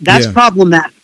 [0.10, 0.34] That's Yeah.
[0.42, 1.04] problematic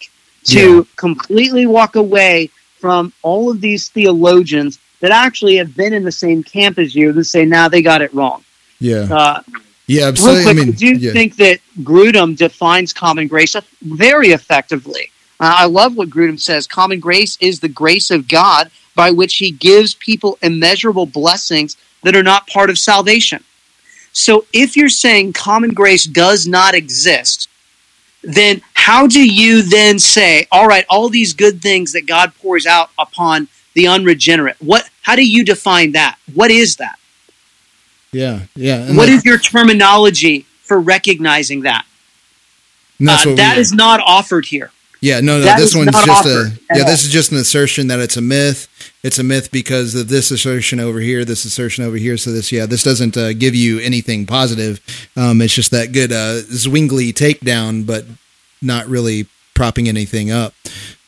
[0.56, 6.12] to completely walk away from all of these theologians that actually have been in the
[6.12, 8.44] same camp as you and say, now they got it wrong.
[8.80, 9.42] Yeah, Uh,
[9.88, 10.06] yeah.
[10.06, 11.12] real quick, I mean, do you yeah.
[11.12, 15.12] think that Grudem defines common grace very effectively?
[15.40, 16.66] Uh, I love what Grudem says.
[16.68, 22.16] Common grace is the grace of God by which he gives people immeasurable blessings that
[22.16, 23.44] are not part of salvation.
[24.14, 27.50] So if you're saying common grace does not exist,
[28.24, 32.66] then how do you then say, all right, all these good things that God pours
[32.66, 34.58] out upon the unregenerate?
[34.60, 36.18] What how do you define that?
[36.34, 36.98] What is that?
[38.12, 38.88] Yeah, yeah.
[38.94, 41.86] What that- is your terminology for recognizing that?
[43.00, 44.72] that's Uh, that not offered here.
[45.02, 45.44] Yeah, no, no.
[45.44, 46.82] That this one's just a yeah.
[46.82, 46.90] all.
[46.90, 48.68] This is just an assertion that it's a myth.
[49.04, 52.18] It's a myth because of this assertion over here, this assertion over here.
[52.18, 54.80] So this, yeah, this doesn't uh, give you anything positive.
[55.16, 58.06] Um, it's just that good uh, Zwingli takedown, but
[58.64, 60.54] not really propping anything up.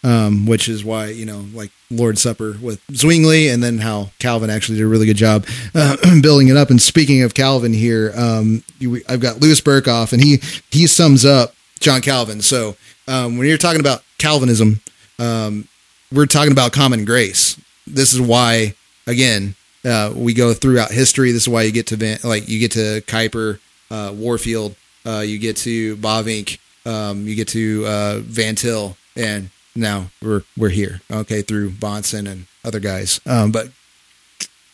[0.04, 4.50] Um, which is why you know, like Lord's Supper with Zwingli, and then how Calvin
[4.50, 6.70] actually did a really good job uh, building it up.
[6.70, 8.64] And speaking of Calvin here, um,
[9.10, 10.38] I've got Louis Berkhof, and he
[10.70, 12.42] he sums up John Calvin.
[12.42, 14.82] So um, when you're talking about Calvinism,
[15.20, 15.68] um,
[16.12, 17.60] we're talking about common grace.
[17.86, 18.74] This is why,
[19.06, 19.56] again,
[19.86, 21.32] uh, we go throughout history.
[21.32, 25.20] This is why you get to Van, like you get to Kuyper, uh, Warfield, uh,
[25.20, 30.70] you get to Bavinck, um, you get to uh, Van Til, and now we're we're
[30.70, 31.02] here.
[31.12, 33.22] Okay, through Bahnsen and other guys.
[33.26, 33.70] Um, but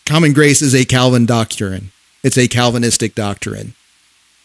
[0.06, 1.92] common grace is a Calvin doctrine.
[2.24, 3.74] It's a Calvinistic doctrine.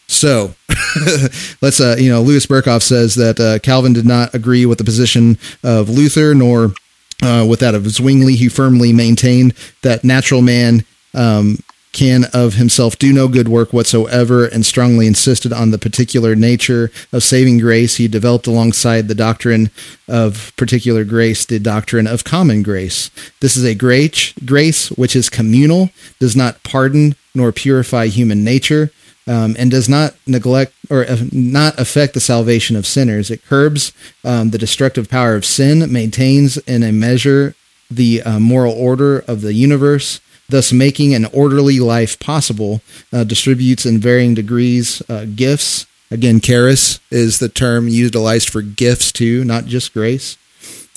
[0.07, 0.55] So
[1.61, 4.83] let's, uh, you know, Louis Berkhof says that uh, Calvin did not agree with the
[4.83, 6.73] position of Luther nor
[7.21, 8.35] uh, with that of Zwingli.
[8.35, 11.59] He firmly maintained that natural man um,
[11.91, 16.91] can of himself do no good work whatsoever and strongly insisted on the particular nature
[17.11, 19.69] of saving grace he developed alongside the doctrine
[20.07, 23.09] of particular grace the doctrine of common grace
[23.41, 28.91] this is a grace grace which is communal does not pardon nor purify human nature
[29.27, 33.29] um, and does not neglect or uh, not affect the salvation of sinners.
[33.29, 33.93] It curbs
[34.25, 37.53] um, the destructive power of sin, maintains in a measure
[37.91, 40.19] the uh, moral order of the universe,
[40.49, 42.81] thus making an orderly life possible.
[43.13, 45.85] Uh, distributes in varying degrees uh, gifts.
[46.11, 50.37] Again, charis is the term utilized for gifts too, not just grace,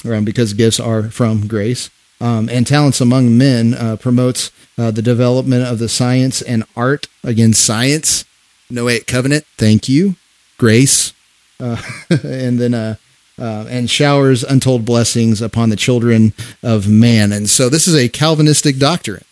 [0.04, 1.90] um, because gifts are from grace.
[2.20, 7.08] Um, and talents among men uh, promotes uh, the development of the science and art.
[7.22, 8.24] Again, science,
[8.70, 9.44] Noahic covenant.
[9.58, 10.14] Thank you,
[10.56, 11.12] grace,
[11.60, 12.94] uh, and then uh,
[13.38, 17.32] uh, and showers untold blessings upon the children of man.
[17.32, 19.24] And so this is a Calvinistic doctrine.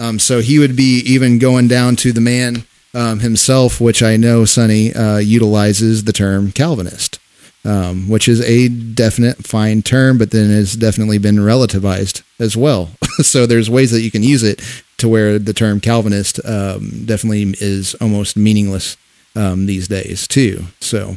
[0.00, 4.16] Um, so he would be even going down to the man um, himself, which I
[4.16, 7.20] know Sonny uh, utilizes the term Calvinist
[7.64, 12.90] um, which is a definite fine term, but then has definitely been relativized as well.
[13.18, 14.60] so there's ways that you can use it
[14.98, 18.96] to where the term Calvinist um, definitely is almost meaningless
[19.36, 20.64] um, these days too.
[20.80, 21.16] So.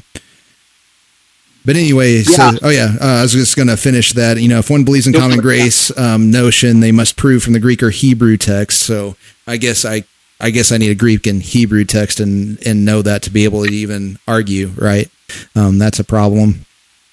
[1.65, 2.57] But anyway, so, Yeah.
[2.61, 4.37] oh yeah, uh, I was just going to finish that.
[4.37, 5.63] You know, if one believes in common for it, yeah.
[5.63, 8.81] grace um, notion, they must prove from the Greek or Hebrew text.
[8.81, 9.15] So
[9.47, 10.03] I guess I,
[10.41, 13.45] I guess I need a Greek and Hebrew text and and know that to be
[13.45, 15.09] able to even argue, right?
[15.55, 16.65] Um, that's a problem,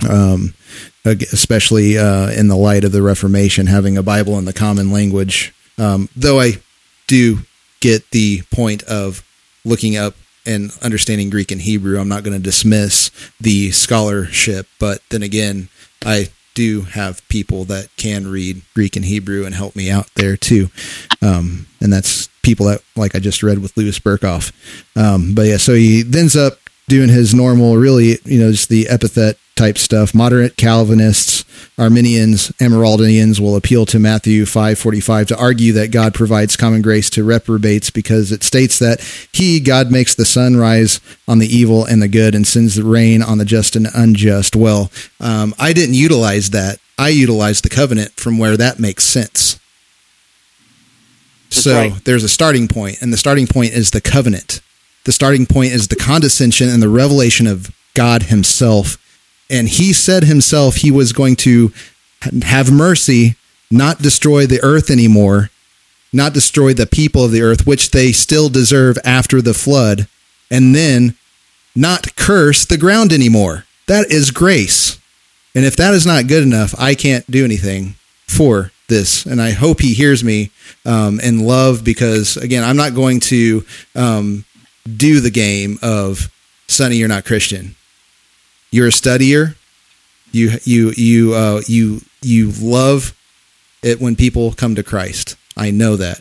[0.09, 0.55] um,
[1.05, 5.55] especially uh, in the light of the Reformation, having a Bible in the common language.
[5.79, 6.55] Um, though I
[7.07, 7.39] do
[7.81, 9.23] get the point of
[9.65, 10.15] looking up
[10.47, 14.67] and understanding Greek and Hebrew, I'm not going to dismiss the scholarship.
[14.79, 15.69] But then again,
[16.05, 20.37] I do have people that can read Greek and Hebrew and help me out there
[20.37, 20.69] too.
[21.23, 24.53] Um, and that's people that, like I just read with Louis Berkhof.
[24.97, 28.89] Um, but yeah, so he ends up doing his normal, really, you know, just the
[28.89, 30.15] epithet type stuff.
[30.15, 31.45] Moderate Calvinists,
[31.77, 37.23] Arminians, Amyraldians will appeal to Matthew 5:45 to argue that God provides common grace to
[37.23, 42.01] reprobates because it states that he God makes the sun rise on the evil and
[42.01, 44.57] the good and sends the rain on the just and unjust.
[44.57, 46.79] Well, um, I didn't utilize that.
[46.99, 49.61] I utilized the covenant from where that makes sense.
[51.51, 52.05] That's so right.
[52.07, 54.63] there's a starting point, and the starting point is the covenant.
[55.05, 58.97] The starting point is the condescension and the revelation of God Himself.
[59.51, 61.73] And He said Himself He was going to
[62.43, 63.37] have mercy,
[63.71, 65.51] not destroy the earth anymore,
[66.13, 70.07] not destroy the people of the earth, which they still deserve after the flood,
[70.51, 71.15] and then
[71.75, 73.65] not curse the ground anymore.
[73.87, 74.99] That is grace.
[75.55, 77.95] And if that is not good enough, I can't do anything
[78.27, 79.25] for this.
[79.25, 80.51] And I hope he hears me
[80.85, 84.45] um, in love because, again, I'm not going to um,
[84.85, 86.31] do the game of
[86.69, 87.75] Sonny, you're not Christian.
[88.71, 89.55] You're a studier.
[90.33, 93.17] You you you uh, you you love
[93.83, 95.37] it when people come to Christ.
[95.57, 96.21] I know that.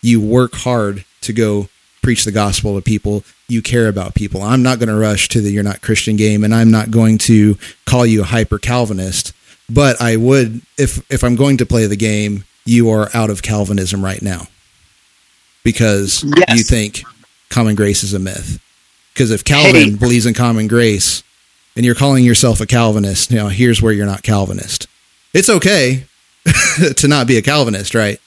[0.00, 1.68] You work hard to go
[2.02, 3.22] preach the gospel to people.
[3.48, 4.42] You care about people.
[4.42, 7.18] I'm not going to rush to the you're not Christian game, and I'm not going
[7.18, 9.32] to call you a hyper Calvinist.
[9.70, 13.42] But I would, if if I'm going to play the game, you are out of
[13.42, 14.46] Calvinism right now
[15.62, 16.56] because Yes.
[16.58, 17.02] you think
[17.50, 18.60] common grace is a myth.
[19.12, 19.96] Because if Calvin Hey.
[19.96, 21.22] believes in common grace
[21.76, 24.86] and you're calling yourself a Calvinist, you know, here's where you're not Calvinist.
[25.34, 26.04] It's okay
[26.96, 28.20] to not be a Calvinist, right?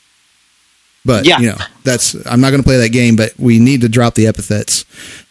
[1.04, 1.40] But Yeah.
[1.40, 3.16] you know, that's I'm not going to play that game.
[3.16, 4.86] But we need to drop the epithets.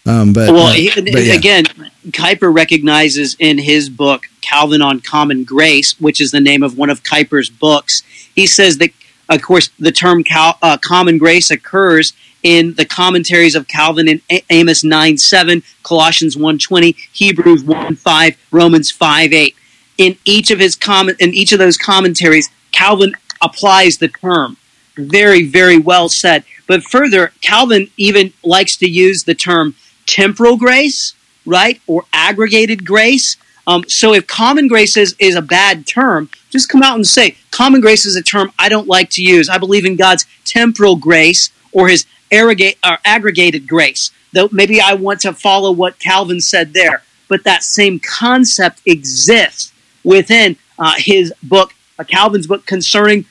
[0.07, 1.33] Um, but well, uh, but yeah.
[1.35, 1.65] again,
[2.09, 6.91] Kuiper recognizes in his book Calvin on Common Grace, which is the name of one
[6.91, 8.03] of Kuiper's books.
[8.35, 8.91] He says that,
[9.31, 12.13] of course, the term Cal, uh, common grace occurs
[12.45, 17.97] in the commentaries of Calvin in A- Amos nine seven, Colossians one twenty, Hebrews one
[17.97, 19.57] five, Romans five eight.
[19.99, 24.57] In each of his comment, in each of those commentaries, Calvin applies the term.
[24.97, 26.45] Very, very well said.
[26.67, 29.75] But further, Calvin even likes to use the term
[30.07, 31.15] temporal grace,
[31.45, 33.37] right, or aggregated grace.
[33.67, 37.37] Um, so if common grace is, is a bad term, just come out and say
[37.51, 39.49] common grace is a term I don't like to use.
[39.49, 44.11] I believe in God's temporal grace or His arrogate, or aggregated grace.
[44.33, 49.73] Though maybe I want to follow what Calvin said there, but that same concept exists
[50.03, 53.27] within uh, his book, uh, Calvin's book concerning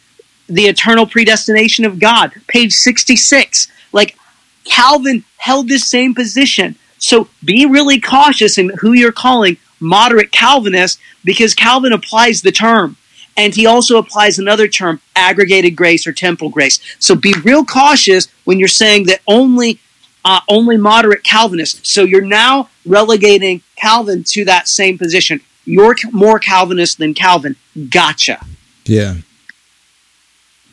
[0.48, 3.68] the eternal predestination of God, page 66.
[3.92, 4.18] Like
[4.66, 6.76] Calvin held this same position.
[6.98, 12.96] So be really cautious in who you're calling moderate Calvinist because Calvin applies the term.
[13.36, 16.80] And he also applies another term, aggregated grace or temporal grace.
[17.00, 19.80] So be real cautious when you're saying that only
[20.26, 21.92] uh, only moderate Calvinists.
[21.92, 25.42] So you're now relegating Calvin to that same position.
[25.66, 27.56] You're more Calvinist than Calvin.
[27.90, 28.46] Gotcha.
[28.86, 29.16] Yeah.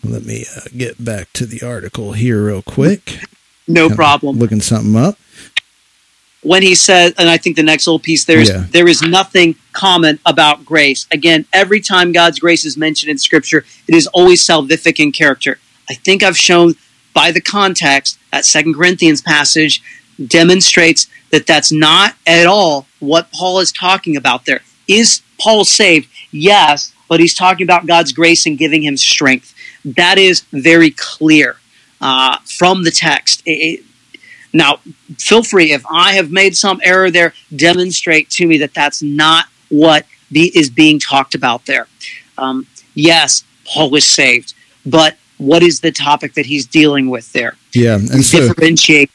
[0.04, 3.20] Let me uh, get back to the article here real quick.
[3.68, 4.38] No Kinda problem.
[4.38, 5.16] Looking something up.
[6.42, 8.64] When he said, and I think the next little piece there is Yeah.
[8.70, 11.06] there is nothing common about grace.
[11.10, 15.58] Again, every time God's grace is mentioned in Scripture, it is always salvific in character.
[15.88, 16.76] I think I've shown
[17.12, 19.82] by the context that Second Corinthians passage
[20.26, 24.60] demonstrates that that's not at all what Paul is talking about there.
[24.88, 26.08] Is Paul saved?
[26.30, 29.54] Yes, but he's talking about God's grace and giving him strength.
[29.84, 31.56] That is very clear
[32.00, 33.42] uh, from the text.
[33.46, 33.84] It-
[34.52, 34.80] now,
[35.18, 39.46] feel free if I have made some error there, demonstrate to me that that's not
[39.68, 41.86] what be, is being talked about there.
[42.38, 47.56] Um, yes, Paul was saved, but what is the topic that he's dealing with there?
[47.74, 49.10] Yeah, and so Differentiate.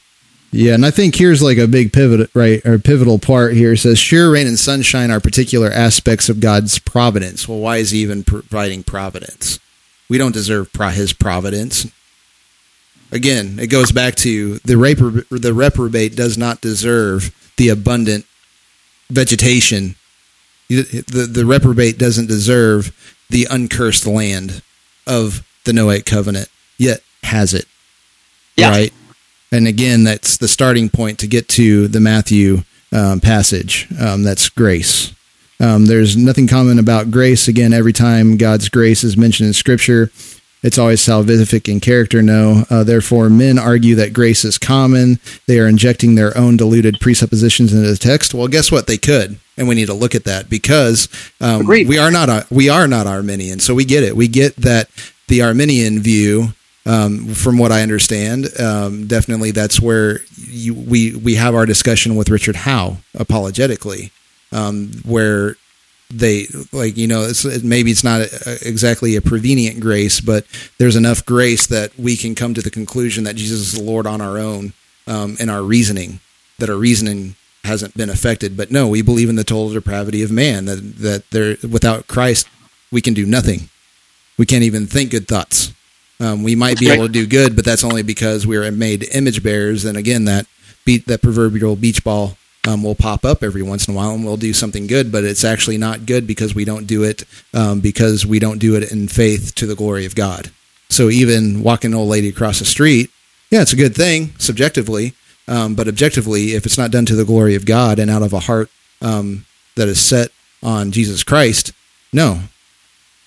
[0.50, 3.74] yeah, and I think here's like a big pivot, right, or pivotal part here.
[3.74, 7.90] It says, "Sure, rain and sunshine are particular aspects of God's providence." Well, why is
[7.90, 9.58] He even providing providence?
[10.08, 11.86] We don't deserve pro- His providence.
[13.12, 18.26] Again, it goes back to the repro- the reprobate does not deserve the abundant
[19.08, 19.94] vegetation.
[20.68, 22.92] The the reprobate doesn't deserve
[23.30, 24.62] the uncursed land
[25.06, 26.48] of the Noahic covenant,
[26.78, 27.66] yet has it.
[28.56, 28.70] Yeah.
[28.70, 28.92] Right.
[29.52, 33.86] And again, that's the starting point to get to the Matthew um, passage.
[34.00, 35.14] Um, that's grace.
[35.60, 37.48] Um, there's nothing common about grace.
[37.48, 40.10] Again, every time God's grace is mentioned in Scripture,
[40.66, 42.22] it's always salvific in character.
[42.22, 45.20] No, uh, therefore, men argue that grace is common.
[45.46, 48.34] They are injecting their own diluted presuppositions into the text.
[48.34, 48.88] Well, guess what?
[48.88, 51.08] They could, and we need to look at that because
[51.40, 53.60] um, we are not a, we are not Arminian.
[53.60, 54.16] So we get it.
[54.16, 54.88] We get that
[55.28, 56.48] the Arminian view
[56.84, 62.16] um, from what I understand, um, definitely that's where you, we we have our discussion
[62.16, 64.10] with Richard Howe apologetically,
[64.50, 65.56] um, where
[66.10, 70.46] they like you know it's, it- maybe it's not a, exactly a prevenient grace, but
[70.78, 74.06] there's enough grace that we can come to the conclusion that Jesus is the Lord
[74.06, 74.72] on our own
[75.06, 76.20] um, in our reasoning,
[76.58, 77.34] that our reasoning
[77.64, 78.56] hasn't been affected.
[78.56, 82.48] But no, we believe in the total depravity of man that that there without Christ
[82.92, 83.68] we can do nothing.
[84.38, 85.72] We can't even think good thoughts.
[86.20, 89.06] Um, we might be able to do good, but that's only because we are made
[89.14, 89.84] image bearers.
[89.84, 90.46] And again, that
[90.84, 92.36] beat that proverbial beach ball
[92.66, 95.10] um, will pop up every once in a while, and we'll do something good.
[95.12, 98.74] But it's actually not good because we don't do it um, because we don't do
[98.76, 100.50] it in faith to the glory of God.
[100.88, 103.10] So even walking an old lady across the street,
[103.50, 105.14] yeah, it's a good thing subjectively,
[105.48, 108.32] um, but objectively, if it's not done to the glory of God and out of
[108.32, 108.68] a heart
[109.02, 109.46] um,
[109.76, 110.30] that is set
[110.62, 111.72] on Jesus Christ,
[112.12, 112.40] no,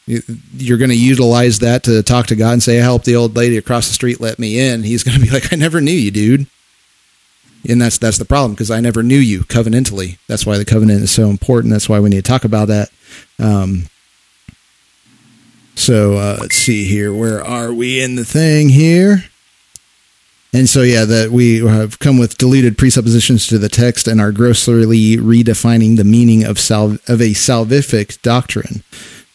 [0.06, 0.24] you-
[0.58, 3.36] you're going to utilize that to talk to God and say, I helped the old
[3.36, 4.84] lady across the street let me in.
[4.84, 6.48] He's going to be like, I never knew you, dude.
[7.68, 10.18] And that's that's the problem because I never knew you covenantally.
[10.28, 11.74] That's why the covenant is so important.
[11.74, 12.90] That's why we need to talk about that.
[13.38, 13.88] Um,
[15.76, 17.14] so uh, let's see here.
[17.14, 19.26] Where are we in the thing here?
[20.52, 24.32] And so, yeah, that we have come with deleted presuppositions to the text and are
[24.32, 28.84] grossly redefining the meaning of sal- of a salvific doctrine.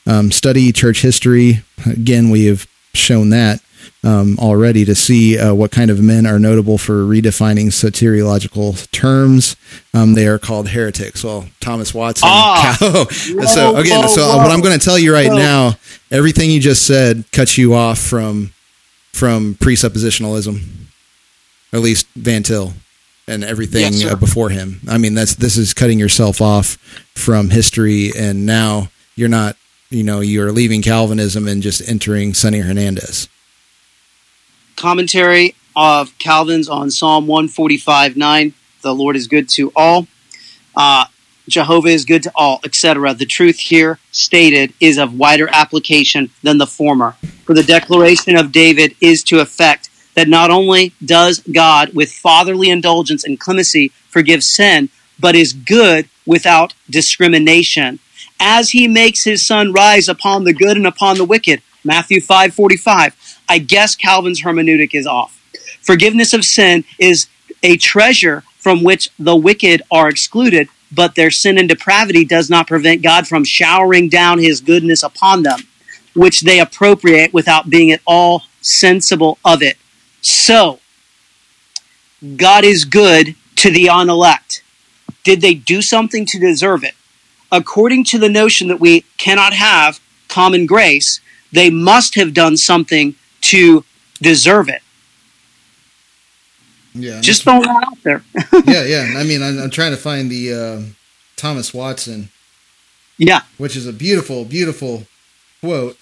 [0.06, 1.62] Um, study church history.
[1.86, 3.60] Again, we have shown that
[4.02, 9.56] um, already to see uh, what kind of men are notable for redefining soteriological terms.
[9.92, 11.24] Um, they are called heretics.
[11.24, 12.28] Well, Thomas Watson.
[12.30, 12.76] Ah.
[12.78, 13.06] Cal-
[13.46, 14.36] so again, whoa, so whoa.
[14.38, 15.38] what I'm going to tell you right Whoa.
[15.38, 15.72] now,
[16.10, 18.52] everything you just said cuts you off from
[19.12, 20.62] from presuppositionalism,
[21.72, 22.72] at least Van Til
[23.26, 24.80] and everything Yes, uh, before him.
[24.88, 26.76] I mean, that's this is cutting yourself off
[27.14, 29.56] from history, and now you're not.
[29.90, 33.28] You know, you're leaving Calvinism and just entering Sonny Hernandez.
[34.76, 38.54] Commentary of Calvin's on Psalm 145 9.
[38.82, 40.06] The Lord is good to all.
[40.76, 41.06] Uh,
[41.48, 43.14] Jehovah is good to all, etc.
[43.14, 47.12] The truth here stated is of wider application than the former.
[47.44, 52.70] For the declaration of David is to effect that not only does God, with fatherly
[52.70, 57.98] indulgence and clemency, forgive sin, but is good without discrimination.
[58.40, 61.62] As he makes his sun rise upon the good and upon the wicked.
[61.84, 63.12] Matthew 5:45.
[63.48, 65.40] I guess Calvin's hermeneutic is off.
[65.80, 67.28] Forgiveness of sin is
[67.62, 72.66] a treasure from which the wicked are excluded, but their sin and depravity does not
[72.66, 75.60] prevent God from showering down his goodness upon them,
[76.14, 79.76] which they appropriate without being at all sensible of it.
[80.22, 80.80] So,
[82.36, 84.62] God is good to the unelect.
[85.24, 86.94] Did they do something to deserve it?
[87.52, 91.20] According to the notion that we cannot have common grace,
[91.52, 93.14] they must have done something
[93.44, 93.84] to
[94.20, 94.82] deserve it.
[96.94, 98.22] Yeah, Just throwing that out there.
[98.66, 99.14] yeah, yeah.
[99.18, 100.82] I mean, I'm, I'm trying to find the uh,
[101.36, 102.30] Thomas Watson,
[103.18, 103.42] yeah.
[103.58, 105.06] which is a beautiful, beautiful
[105.60, 105.98] quote.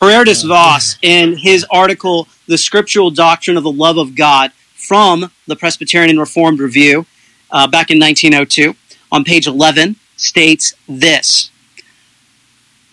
[0.00, 5.30] Geerhardus Uh, Vos, in his article, The Scriptural Doctrine of the Love of God, from
[5.46, 7.04] the Presbyterian and Reformed Review,
[7.50, 8.74] uh, back in 1902,
[9.12, 11.50] on page 11, states this.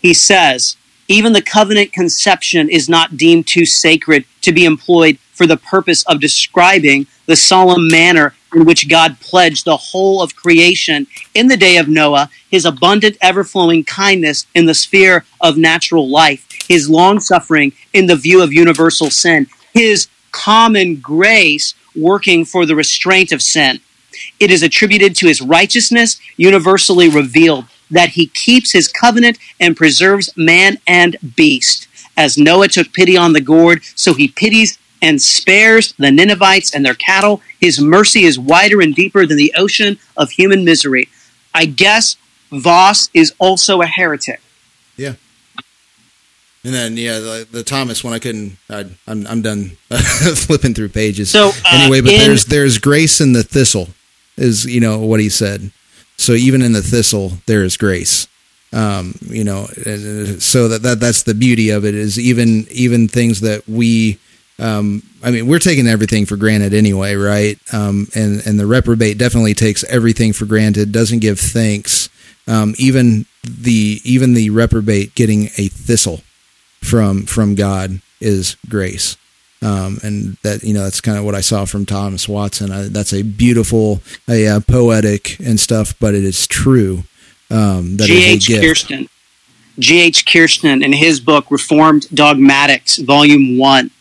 [0.01, 0.78] He says,
[1.08, 6.03] even the covenant conception is not deemed too sacred to be employed for the purpose
[6.03, 11.58] of describing the solemn manner in which God pledged the whole of creation in the
[11.58, 16.89] day of Noah, his abundant, ever flowing kindness in the sphere of natural life, his
[16.89, 23.32] long suffering in the view of universal sin, his common grace working for the restraint
[23.32, 23.80] of sin.
[24.39, 30.36] It is attributed to his righteousness, universally revealed, that he keeps his covenant and preserves
[30.36, 31.88] man and beast.
[32.18, 36.86] As Noah took pity on the gourd, so he pities and spares the Ninevites and
[36.86, 37.42] their cattle.
[37.60, 41.10] His mercy is wider and deeper than the ocean of human misery.
[41.54, 42.18] I guess
[42.52, 44.42] Vos is also a heretic.
[44.98, 45.14] Yeah.
[46.64, 48.58] And then, yeah, the, the Thomas one, I couldn't.
[48.70, 49.78] I, I'm I'm done
[50.36, 51.30] flipping through pages.
[51.30, 53.90] So, uh, anyway, but in- there's there's grace in the thistle,
[54.36, 55.70] is you know what he said.
[56.18, 58.28] So even in the thistle, there is grace.
[58.74, 63.41] Um, you know, so that, that that's the beauty of it is even even things
[63.41, 64.20] that we.
[64.57, 67.59] Um, I mean, we're taking everything for granted anyway, right?
[67.74, 72.09] Um, and and the reprobate definitely takes everything for granted, doesn't give thanks.
[72.47, 76.22] Um, even the even the reprobate getting a thistle
[76.82, 79.18] from from God is grace.
[79.66, 82.72] Um, and that you know that's kind of what I saw from Thomas Watson.
[82.72, 87.03] I, that's a beautiful, a, uh poetic and stuff, but it is true.
[87.49, 88.61] Um, that is a G.H.
[88.61, 89.09] Kersten.
[89.80, 90.26] G.H.
[90.26, 93.91] Kersten, in his book Reformed Dogmatics, Volume 1,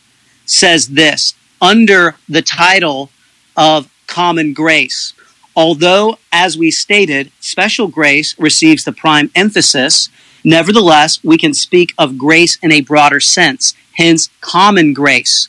[0.46, 3.10] says this under the title
[3.56, 5.14] of Common Grace.
[5.56, 10.08] Although, as we stated, special grace receives the prime emphasis,
[10.42, 15.48] nevertheless, we can speak of grace in a broader sense, hence, common grace.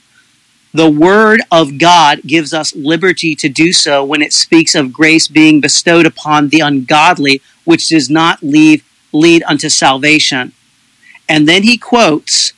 [0.76, 5.30] The Word of God gives us liberty to do so when it speaks of grace
[5.30, 10.52] being bestowed upon the ungodly, which does not leave, lead unto salvation.
[11.30, 12.52] And then he quotes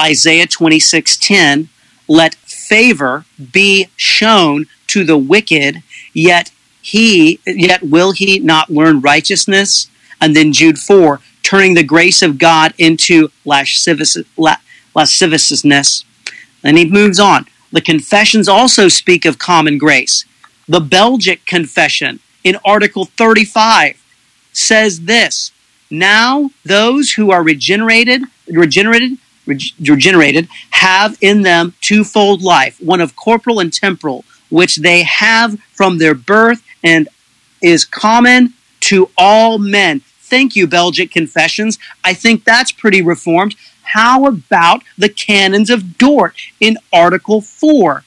[0.00, 1.68] Isaiah 26:10,
[2.06, 5.82] "Let favor be shown to the wicked,
[6.14, 9.88] yet he yet will he not learn righteousness?"
[10.20, 14.16] And then Jude 4, turning the grace of God into lascivious,
[14.94, 16.04] lasciviousness.
[16.64, 17.46] And he moves on.
[17.72, 20.24] The confessions also speak of common grace.
[20.66, 24.02] The Belgic confession in Article 35
[24.52, 25.52] says this
[25.90, 33.60] Now those who are regenerated, regenerated, regenerated have in them twofold life, one of corporal
[33.60, 37.08] and temporal, which they have from their birth and
[37.62, 40.00] is common to all men.
[40.20, 41.78] Thank you, Belgic Confessions.
[42.04, 43.56] I think that's pretty reformed.
[43.92, 48.04] How about the canons of Dort in Article 4,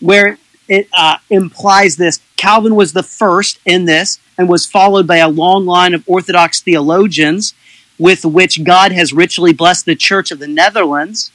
[0.00, 2.20] where it uh, implies this?
[2.36, 6.60] Calvin was the first in this and was followed by a long line of Orthodox
[6.60, 7.54] theologians
[7.98, 11.32] with which God has richly blessed the Church of the Netherlands.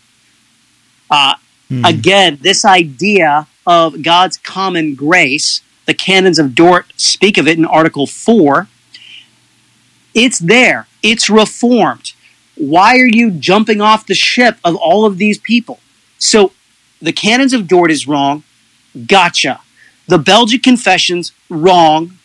[1.10, 1.36] Uh,
[1.84, 7.66] Again, this idea of God's common grace, the canons of Dort speak of it in
[7.66, 8.68] Article 4.
[10.14, 12.14] It's there, it's reformed.
[12.56, 15.80] Why are you jumping off the ship of all of these people?
[16.18, 16.52] So
[17.02, 18.44] the canons of Dort is wrong.
[19.08, 19.62] Gotcha.
[20.08, 22.18] The Belgic Confessions, wrong.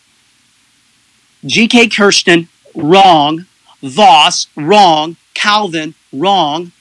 [1.45, 1.87] G.K.
[1.89, 3.45] Kersten, wrong.
[3.81, 5.17] Vos, wrong.
[5.33, 6.71] Calvin, wrong.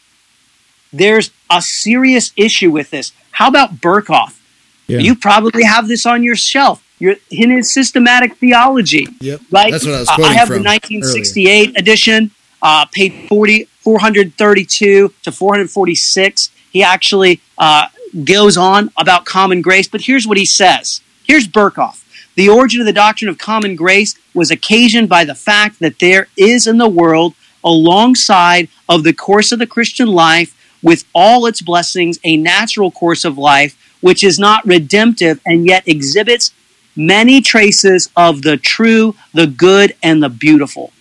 [0.92, 3.12] There's a serious issue with this.
[3.32, 4.38] How about Berkhof?
[4.86, 4.98] Yeah.
[4.98, 6.84] You probably have this on your shelf.
[6.98, 9.08] You're in his systematic theology.
[9.20, 9.40] Yep.
[9.50, 9.72] Right?
[9.72, 12.30] That's what I was Uh, quoting I have from the 1968 edition,
[12.62, 16.50] uh, page 40, 432 to 446.
[16.70, 17.88] He actually uh,
[18.24, 21.00] goes on about common grace, but here's what he says.
[21.24, 22.04] Here's Berkhof.
[22.36, 26.28] The origin of the doctrine of common grace was occasioned by the fact that there
[26.36, 31.60] is in the world, alongside of the course of the Christian life, with all its
[31.60, 36.52] blessings, a natural course of life which is not redemptive and yet exhibits
[36.96, 40.92] many traces of the true, the good, and the beautiful.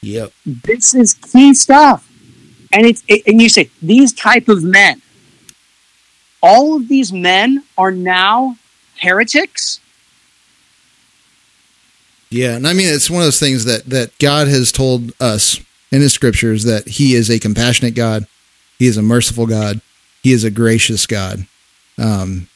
[0.00, 0.32] Yep.
[0.46, 2.04] This is key stuff.
[2.72, 5.00] And it's and you say these type of men,
[6.42, 8.56] all of these men are now
[9.00, 9.80] heretics.
[12.30, 15.60] Yeah, and I mean it's one of those things that that God has told us
[15.90, 18.26] in His scriptures that He is a compassionate God,
[18.78, 19.80] He is a merciful God,
[20.22, 21.46] He is a gracious God.
[21.96, 22.48] Um,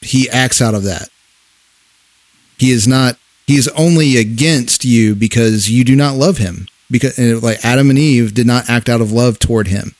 [0.00, 1.08] he acts out of that.
[2.58, 3.16] He is not.
[3.48, 6.68] He is only against you because you do not love Him.
[6.90, 9.94] Because like Adam and Eve did not act out of love toward Him,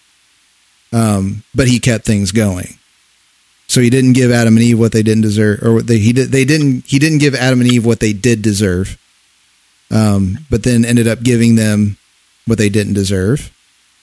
[0.93, 2.79] um, but He kept things going.
[3.69, 6.15] So he didn't give Adam and Eve what they didn't deserve, or what they he
[6.15, 6.31] did.
[6.31, 6.87] They didn't.
[6.87, 8.99] He didn't give Adam and Eve what they did deserve.
[9.91, 11.99] Um, but then ended up giving them
[12.47, 13.53] what they didn't deserve,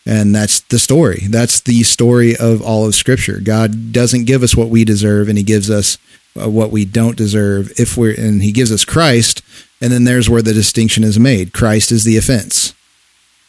[0.05, 1.21] and that's the story.
[1.29, 3.39] That's the story of all of Scripture.
[3.39, 5.97] God doesn't give us what we deserve, and He gives us
[6.39, 7.71] uh, what we don't deserve.
[7.77, 9.41] If we're and He gives us Christ,
[9.81, 11.53] and then there's where the distinction is made.
[11.53, 12.73] Christ is the offense.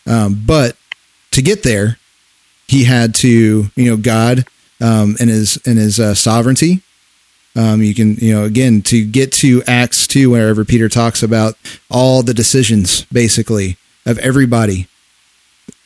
[0.07, 0.77] Um, but
[1.33, 1.99] to get there,
[2.69, 4.47] He had to, you know, God
[4.81, 6.83] um, in his in his uh, sovereignty.
[7.55, 11.57] Um, you can, you know, again to get to Acts two, wherever Peter talks about
[11.91, 14.89] all the decisions, basically of everybody,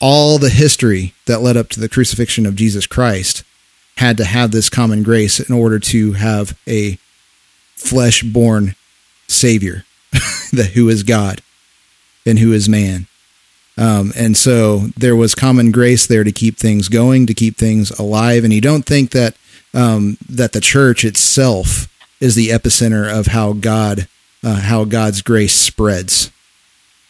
[0.00, 3.44] all the history that led up to the crucifixion of Jesus Christ,
[3.96, 6.96] had to have this common grace in order to have a
[7.74, 8.74] flesh born
[9.28, 9.84] Savior,
[10.52, 11.42] that who is God
[12.26, 13.06] and who is man.
[13.76, 17.90] Um, and so there was common grace there to keep things going, to keep things
[17.92, 18.44] alive.
[18.44, 19.34] And you don't think that
[19.72, 21.86] um, that the church itself
[22.20, 24.08] is the epicenter of how God,
[24.44, 26.30] uh, how God's grace spreads.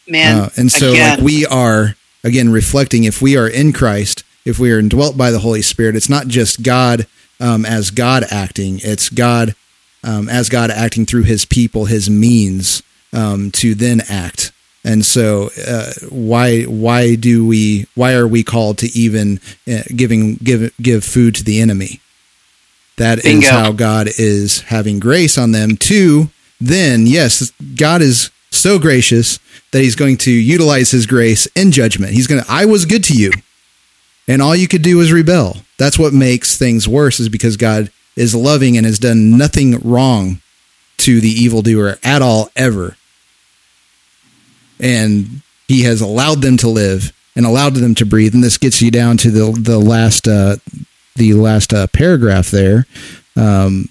[0.07, 4.23] Man, Uh, and so, again, like we are again reflecting, if we are in Christ,
[4.45, 7.07] if we are indwelt by the Holy Spirit, it's not just God
[7.39, 9.55] um, as God acting; it's God
[10.03, 14.51] um, as God acting through His people, His means um, to then act.
[14.83, 19.39] And so, uh, why why do we why are we called to even
[19.71, 22.01] uh, giving give give food to the enemy?
[22.97, 23.47] That is Bingo.
[23.47, 26.29] how God is having grace on them to
[26.61, 29.39] then yes, God is so gracious
[29.71, 32.13] that he's going to utilize his grace in judgment.
[32.13, 33.31] He's going to I was good to you.
[34.27, 35.57] And all you could do is rebel.
[35.77, 40.41] That's what makes things worse is because God is loving and has done nothing wrong
[40.97, 42.97] to the evildoer at all ever.
[44.79, 48.33] And he has allowed them to live and allowed them to breathe.
[48.33, 50.57] And this gets you down to the the last uh,
[51.15, 52.85] the last uh, paragraph there.
[53.35, 53.89] Um,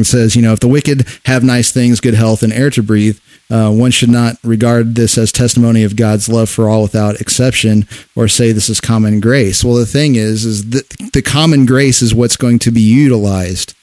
[0.00, 2.82] it says, you know, if the wicked have nice things, good health, and air to
[2.82, 3.18] breathe,
[3.50, 7.86] uh, one should not regard this as testimony of God's love for all without exception,
[8.16, 9.62] or say this is common grace.
[9.62, 13.74] Well, the thing is, is that the common grace is what's going to be utilized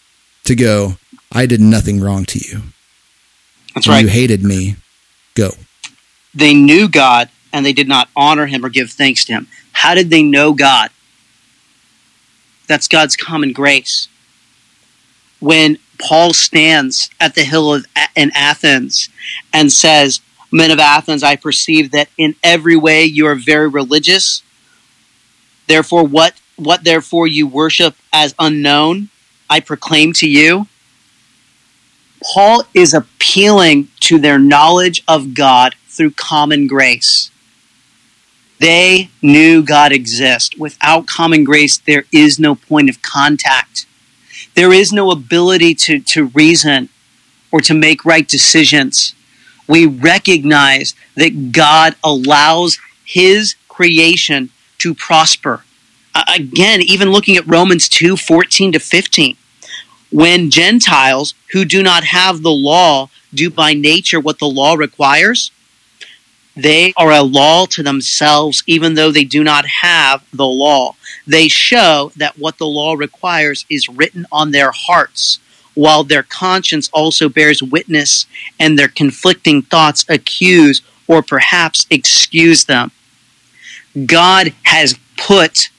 [0.45, 0.93] to go.
[1.31, 2.63] I did nothing wrong to you.
[3.75, 4.01] that's right.
[4.01, 4.77] You hated me.
[5.35, 5.51] Go.
[6.33, 9.47] They knew God and they did not honor Him or give thanks to Him.
[9.71, 10.89] How did they know God?
[12.67, 14.07] That's God's common grace.
[15.39, 17.85] When Paul stands at the hill of
[18.15, 19.09] in Athens
[19.53, 20.21] and says,
[20.51, 24.41] "Men of Athens, I perceive that in every way you are very religious.
[25.67, 29.09] Therefore, what what therefore you worship as unknown,
[29.49, 30.67] I proclaim to you."
[32.21, 37.29] Paul is appealing to their knowledge of God through common grace.
[38.59, 40.55] They knew God exists.
[40.57, 43.85] Without common grace, there is no point of contact.
[44.59, 46.89] There is no ability to, to reason
[47.49, 49.15] or to make right decisions.
[49.69, 54.49] We recognize that God allows His creation
[54.79, 55.63] to prosper.
[56.27, 59.37] Again, even looking at Romans 2 14 to 15,
[60.11, 65.51] when Gentiles who do not have the law do by nature what the law requires,
[66.61, 70.95] they are a law to themselves, even though they do not have the law.
[71.27, 75.39] They show that what the law requires is written on their hearts,
[75.73, 78.25] while their conscience also bears witness
[78.59, 82.91] and their conflicting thoughts accuse or perhaps excuse them.
[84.05, 85.69] God has put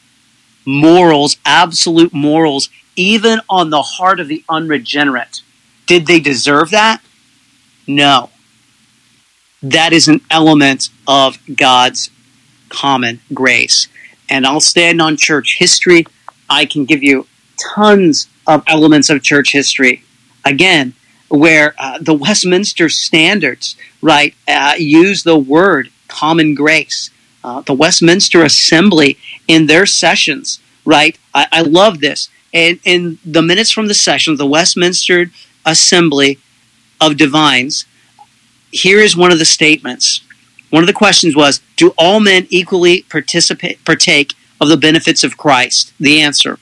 [0.66, 5.42] morals, absolute morals, even on the heart of the unregenerate.
[5.86, 7.02] Did they deserve that?
[7.86, 8.29] No.
[9.62, 12.10] That is an element of God's
[12.68, 13.88] common grace.
[14.28, 16.06] And I'll stand on church history.
[16.48, 17.26] I can give you
[17.74, 20.02] tons of elements of church history.
[20.44, 20.94] Again,
[21.28, 27.10] where uh, the Westminster Standards, right, uh, use the word common grace.
[27.42, 29.16] Uh, the Westminster Assembly
[29.48, 31.18] in their sessions, right?
[31.34, 32.28] I, I love this.
[32.52, 35.30] And in the minutes from the session, the Westminster
[35.64, 36.38] Assembly
[37.00, 37.86] of Divines,
[38.70, 40.22] here is one of the statements.
[40.70, 45.36] One of the questions was, do all men equally participate partake of the benefits of
[45.36, 45.92] Christ?
[45.98, 46.58] The answer,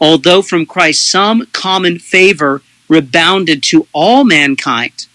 [0.00, 5.06] although from Christ some common favor rebounded to all mankind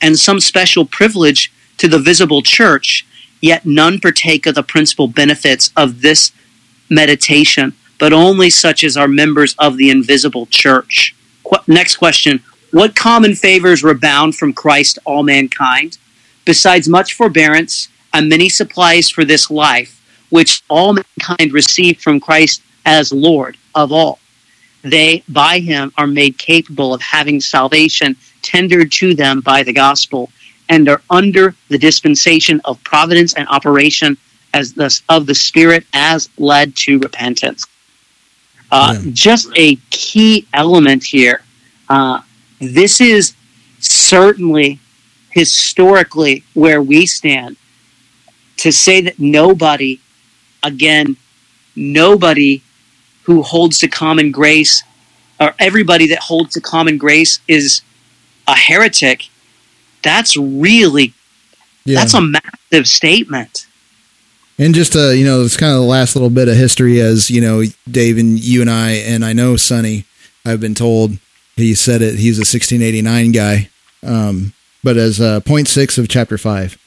[0.00, 3.06] and some special privilege to the visible church,
[3.40, 6.32] yet none partake of the principal benefits of this
[6.88, 11.14] meditation, but only such as are members of the invisible church.
[11.44, 15.98] Qu- next question What common favors rebound from Christ all mankind?
[16.44, 19.94] Besides much forbearance and many supplies for this life,
[20.30, 24.18] which all mankind received from Christ as Lord of all.
[24.82, 30.30] They, by him, are made capable of having salvation tendered to them by the gospel
[30.68, 34.16] and are under the dispensation of providence and operation
[34.54, 37.66] as the, of the Spirit as led to repentance.
[38.70, 39.10] Uh, Yeah.
[39.12, 41.42] Just a key element here.
[41.88, 42.20] Uh,
[42.60, 43.34] this is
[43.80, 44.80] certainly
[45.30, 47.56] historically where we stand.
[48.58, 50.00] To say that nobody,
[50.64, 51.16] again,
[51.76, 52.60] nobody
[53.22, 54.82] who holds to common grace,
[55.38, 57.82] or everybody that holds to common grace is
[58.48, 59.28] a heretic,
[60.02, 61.12] that's really
[61.84, 62.00] Yeah.
[62.00, 63.66] that's a massive statement.
[64.58, 67.30] And just uh, you know, it's kind of the last little bit of history as
[67.30, 70.04] you know, Dave and you and I, and I know Sonny.
[70.44, 71.18] I've been told
[71.58, 72.18] he said it.
[72.18, 73.68] He's a 1689 guy,
[74.02, 74.52] um,
[74.82, 76.78] but as uh, point six of chapter five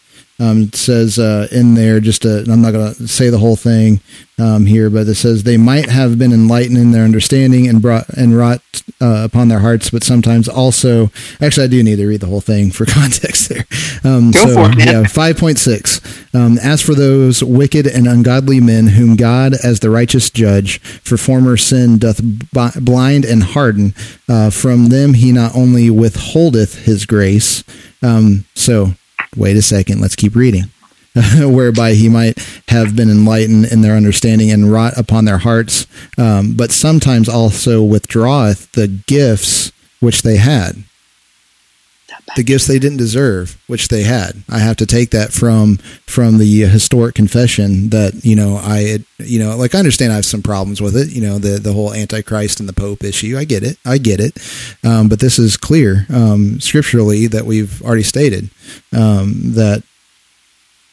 [0.41, 3.55] um, it says uh, in there, just i I'm not going to say the whole
[3.55, 3.99] thing
[4.39, 8.09] um, here, but it says they might have been enlightened in their understanding and brought
[8.09, 8.61] and wrought
[8.99, 11.11] uh, upon their hearts, but sometimes also.
[11.39, 13.65] Actually, I do need to read the whole thing for context there.
[14.03, 14.87] Um, Go so, for it, man.
[14.87, 16.33] Yeah, 5.6.
[16.33, 21.17] Um, as for those wicked and ungodly men whom God, as the righteous judge, for
[21.17, 23.93] former sin doth b- blind and harden,
[24.27, 27.63] uh, from them he not only withholdeth his grace.
[28.01, 28.93] Um, so,
[29.35, 30.65] wait a second, let's keep reading.
[31.37, 35.85] Whereby he might have been enlightened in their understanding and wrought upon their hearts,
[36.17, 40.83] um, but sometimes also withdraweth the gifts which they had
[42.35, 44.43] the gifts they didn't deserve, which they had.
[44.49, 49.05] I have to take that from from the historic confession that you know I had,
[49.17, 51.09] you know like I understand I have some problems with it.
[51.09, 53.37] You know the the whole Antichrist and the Pope issue.
[53.37, 53.77] I get it.
[53.85, 54.37] I get it.
[54.83, 58.49] Um, but this is clear um, scripturally that we've already stated
[58.93, 59.83] um, that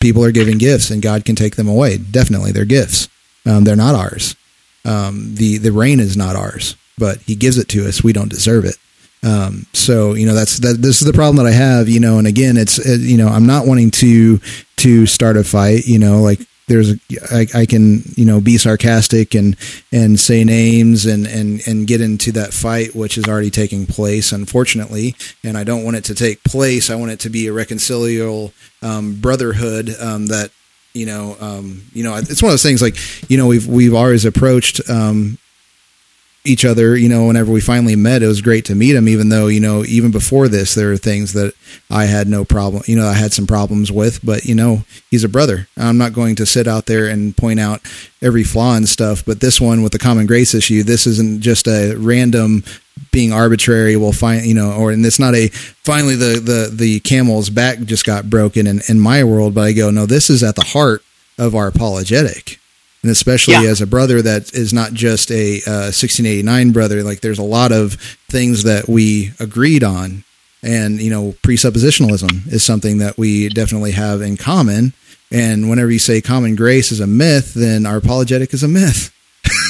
[0.01, 1.99] people are giving gifts and God can take them away.
[1.99, 3.09] Definitely, they're gifts.
[3.47, 4.37] Um, they're not ours.
[4.85, 8.03] Um, the the rain is not ours, but He gives it to us.
[8.03, 8.77] We don't deserve it.
[9.23, 10.81] Um, so you know that's that.
[10.81, 11.89] This is the problem that I have.
[11.89, 14.39] You know, and again, it's uh, you know I'm not wanting to
[14.79, 15.87] to start a fight.
[15.87, 16.99] You know, like there's a,
[17.33, 19.57] I, I can you know be sarcastic and
[19.91, 24.33] and say names and and and get into that fight which is already taking place
[24.33, 27.53] unfortunately and I don't want it to take place I want it to be a
[27.53, 28.53] reconcilial
[28.83, 30.51] um, brotherhood um, that
[30.93, 32.97] you know um, you know it's one of those things like
[33.31, 35.39] you know we've we've always approached um,
[36.45, 39.29] each other you know whenever we finally met it was great to meet him even
[39.29, 41.53] though you know even before this there are things that
[41.91, 45.25] i had no problem you know i had some problems with but you know he's
[45.25, 45.69] a brother.
[45.77, 47.81] I'm not going to sit out there and point out
[48.23, 51.67] every flaw and stuff but this one with the common grace issue this isn't just
[51.67, 52.63] a random
[53.11, 57.01] being arbitrary will find you know or and it's not a finally the the the
[57.01, 60.43] camel's back just got broken in in my world but i go no this is
[60.43, 61.03] at the heart
[61.39, 62.59] of our apologetic
[63.03, 63.71] and especially Yeah.
[63.71, 67.73] as a brother that is not just a uh, 1689 brother like there's a lot
[67.73, 67.95] of
[68.29, 70.25] things that we agreed on.
[70.63, 74.93] And you know presuppositionalism is something that we definitely have in common.
[75.31, 79.13] And whenever you say common grace is a myth then our apologetic is a myth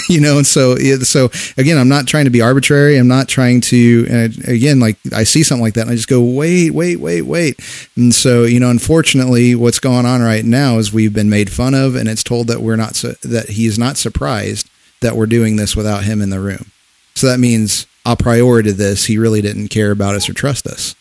[0.11, 2.97] you know, and so so again, I'm not trying to be arbitrary.
[2.97, 4.07] I'm not trying to.
[4.09, 7.23] And again, like I see something like that, and I just go, wait, wait, wait,
[7.23, 7.61] wait.
[7.97, 11.75] And so you know, unfortunately, what's going on right now is we've been made fun
[11.75, 14.69] of, and it's told that we're not su- that he's not surprised
[15.01, 16.73] that we're doing this without him in the room.
[17.15, 20.67] So that means a priori to this, he really didn't care about us or trust
[20.67, 20.95] us.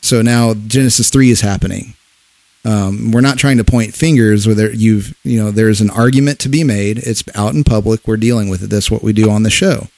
[0.00, 1.94] So now Genesis three is happening.
[2.64, 6.48] Um, we're not trying to point fingers whether you've you know there's an argument to
[6.48, 6.98] be made.
[6.98, 8.06] It's out in public.
[8.06, 8.70] We're dealing with it.
[8.70, 9.88] That's what we do on the show.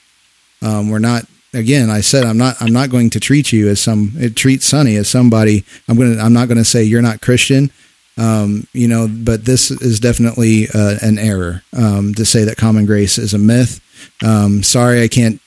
[0.61, 3.79] Um, we're not again i said i'm not i'm not going to treat you as
[3.79, 5.63] some treat sonny as somebody.
[5.87, 7.71] I'm gonna i'm not going to say you're not christian.
[8.17, 12.85] Um, you know but this is definitely uh, an error um, to say that common
[12.85, 13.79] grace is a myth.
[14.25, 15.39] Um, sorry i can't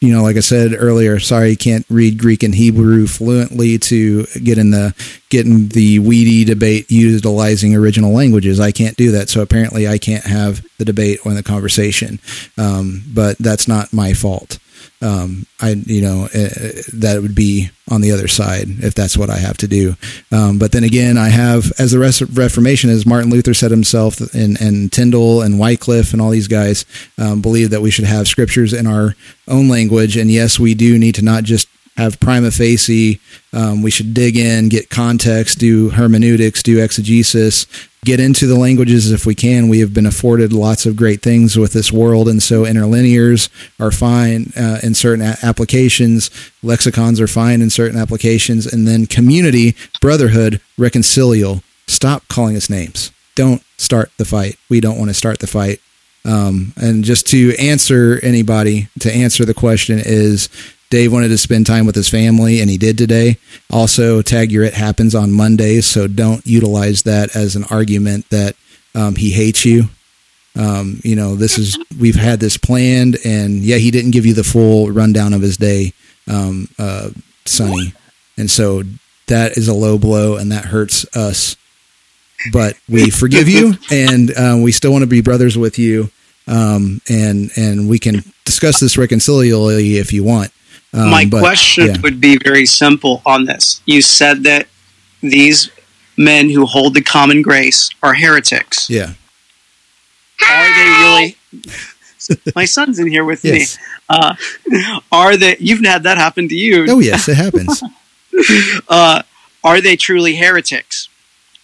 [0.00, 4.26] you know, like I said earlier, sorry you can't read Greek and Hebrew fluently to
[4.42, 4.94] get in the
[5.30, 8.60] get in the weedy debate utilizing original languages.
[8.60, 12.20] I can't do that, so apparently I can't have the debate or the conversation.
[12.58, 14.58] Um, but that's not my fault
[15.02, 16.48] um, I you know uh,
[16.94, 19.94] that would be on the other side if that's what I have to do.
[20.32, 23.70] Um, but then again, I have as the rest of Reformation, as Martin Luther said
[23.70, 26.84] himself, and and Tyndale and Wycliffe and all these guys
[27.18, 29.14] um, believe that we should have scriptures in our
[29.48, 30.16] own language.
[30.16, 33.20] And yes, we do need to not just have prima facie.
[33.52, 37.66] Um, we should dig in, get context, do hermeneutics, do exegesis,
[38.04, 39.68] get into the languages if we can.
[39.68, 43.48] We have been afforded lots of great things with this world, and so interlinears
[43.80, 46.30] are fine uh, in certain a- applications.
[46.62, 51.62] Lexicons are fine in certain applications, and then community, brotherhood, reconcilial.
[51.86, 53.10] Stop calling us names.
[53.34, 54.56] Don't start the fight.
[54.68, 55.80] We don't want to start the fight.
[56.24, 60.48] Um, and just to answer anybody, to answer the question is
[60.90, 63.38] Dave wanted to spend time with his family, and he did today.
[63.70, 68.54] Also, Tag Your It happens on Mondays, so don't utilize that as an argument that
[68.94, 69.88] um, he hates you.
[70.56, 74.34] Um, you know, this is we've had this planned, and yeah, he didn't give you
[74.34, 75.92] the full rundown of his day,
[76.28, 77.10] um, uh,
[77.44, 77.92] Sonny,
[78.38, 78.82] and so
[79.26, 81.56] that is a low blow, and that hurts us.
[82.52, 86.10] But we forgive you, and uh, we still want to be brothers with you,
[86.46, 90.52] um, and and we can discuss this reconcilially if you want.
[90.92, 92.00] Um, My but, question yeah.
[92.02, 93.82] would be very simple on this.
[93.86, 94.66] You said that
[95.20, 95.70] these
[96.16, 98.88] men who hold the common grace are heretics.
[98.88, 99.12] Yeah.
[100.48, 101.36] Are they really?
[102.56, 103.78] My son's in here with Yes.
[103.78, 103.82] me.
[104.08, 104.34] Uh,
[105.12, 105.56] are they?
[105.58, 106.86] You've had that happen to you.
[106.88, 107.82] Oh yes, it happens.
[108.88, 109.22] uh,
[109.64, 111.08] are they truly heretics?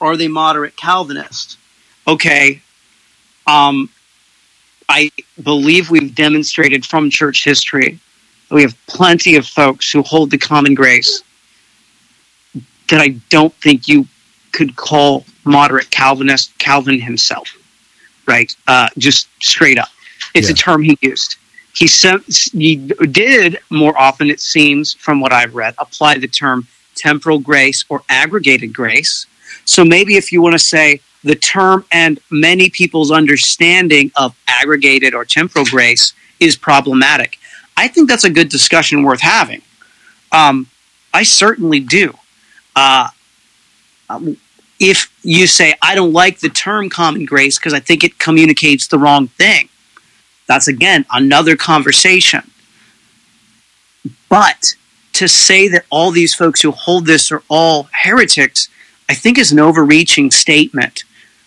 [0.00, 1.56] Are they moderate Calvinists?
[2.06, 2.60] Okay.
[3.46, 3.88] Um,
[4.88, 5.10] I
[5.42, 8.00] believe we've demonstrated from church history that
[8.52, 11.22] we have plenty of folks who hold the common grace
[12.90, 14.06] that I don't think you
[14.52, 17.56] could call moderate Calvinist Calvin himself,
[18.26, 18.54] right?
[18.68, 19.88] Uh, just straight up.
[20.34, 21.36] It's a term he used.
[21.74, 22.76] He, sent, he
[23.10, 28.02] did more often, it seems, from what I've read, apply the term temporal grace or
[28.08, 29.26] aggregated grace.
[29.64, 35.14] So maybe if you want to say the term and many people's understanding of aggregated
[35.14, 37.38] or temporal grace is problematic,
[37.76, 39.62] I think that's a good discussion worth having.
[40.30, 40.68] Um,
[41.12, 42.14] I certainly do.
[42.74, 43.08] Uh,
[44.78, 48.86] if you say, I don't like the term common grace because I think it communicates
[48.86, 49.68] the wrong thing,
[50.46, 52.50] that's again another conversation.
[54.28, 54.74] But
[55.14, 58.68] to say that all these folks who hold this are all heretics,
[59.08, 61.04] I think is an overreaching statement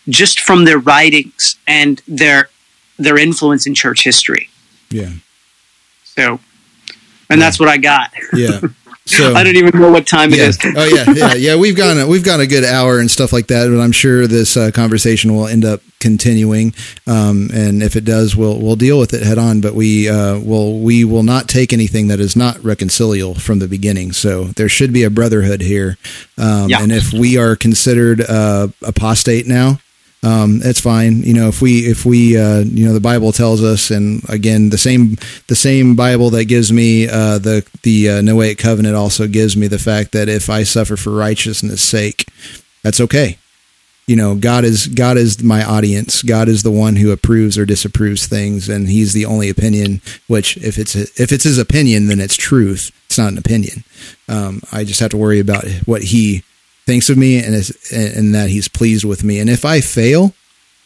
[0.07, 2.49] just from their writings and their
[2.97, 4.49] their influence in church history.
[4.89, 5.11] Yeah.
[6.17, 6.39] So
[7.29, 8.11] and that's what I got.
[8.33, 8.61] Yeah.
[9.07, 10.45] So I don't even know what time it yeah.
[10.47, 10.57] is.
[10.63, 11.55] Oh yeah, yeah, yeah.
[11.57, 14.25] We've gone a, we've gone a good hour and stuff like that, but I'm sure
[14.25, 16.73] this uh, conversation will end up continuing.
[17.05, 19.61] Um, and if it does, we'll we'll deal with it head on.
[19.61, 23.67] But we uh, will we will not take anything that is not reconcilial from the
[23.67, 24.11] beginning.
[24.11, 25.99] So there should be a brotherhood here.
[26.39, 26.81] Um, Yeah.
[26.81, 29.77] And if we are considered uh, apostate now,
[30.25, 31.21] um, it's fine.
[31.21, 34.71] You know, if we if we uh, you know the Bible tells us, and again
[34.71, 35.17] the same
[35.47, 39.67] the same Bible that gives me uh, the the uh, Noahic covenant also gives me
[39.67, 42.27] the fact that if I suffer for righteousness' sake,
[42.81, 43.37] that's okay.
[44.07, 46.23] You know, God is God is my audience.
[46.23, 50.01] God is the one who approves or disapproves things, and He's the only opinion.
[50.25, 52.91] Which, if it's if it's His opinion, then it's truth.
[53.05, 53.83] It's not an opinion.
[54.27, 56.43] Um, I just have to worry about what He
[56.85, 59.39] thinks of me and is, and that he's pleased with me.
[59.39, 60.33] And if I fail,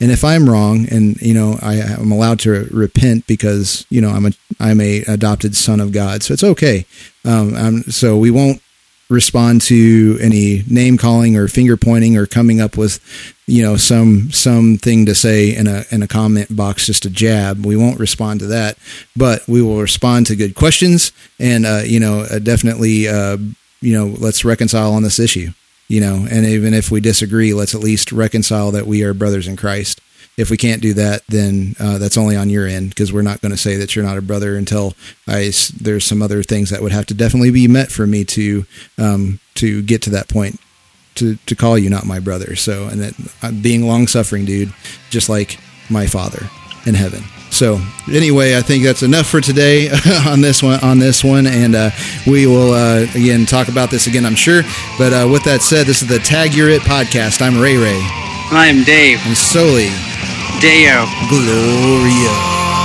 [0.02, 4.10] and if I'm wrong, and you know I, I'm allowed to repent because you know
[4.10, 6.86] I'm a I'm a adopted son of God, so it's okay.
[7.26, 8.62] Um, I'm, so we won't
[9.10, 13.00] respond to any name calling or finger pointing or coming up with
[13.47, 17.66] you know some something to say in a in a comment box just a jab
[17.66, 18.78] we won't respond to that
[19.18, 23.36] but we will respond to good questions and uh, you know uh, definitely uh,
[23.82, 25.50] you know let's reconcile on this issue
[25.90, 29.48] you know and even if we disagree let's at least reconcile that we are brothers
[29.48, 30.00] in christ.
[30.38, 33.42] If we can't do that then uh, that's only on your end because we're not
[33.42, 34.94] going to say that you're not a brother until
[35.28, 38.66] I there's some other things that would have to definitely be met for me to
[38.98, 40.58] um, to get to that point
[41.16, 42.56] to, to call you not my brother.
[42.56, 44.74] So and that I'm being long suffering dude
[45.10, 45.60] just like
[45.90, 46.50] my father
[46.86, 47.24] in heaven
[47.60, 47.78] so
[48.10, 49.89] anyway I think that's enough for today
[50.26, 51.89] on this one on this one and uh,
[52.26, 54.62] we will uh, again talk about this again I'm sure.
[54.97, 57.41] But uh, with that said this is the Tag Your It podcast.
[57.41, 57.99] I'm Ray Ray.
[58.51, 59.20] I am Dave.
[59.26, 59.91] And Soli
[60.64, 61.03] Deo.
[61.28, 62.78] Gloria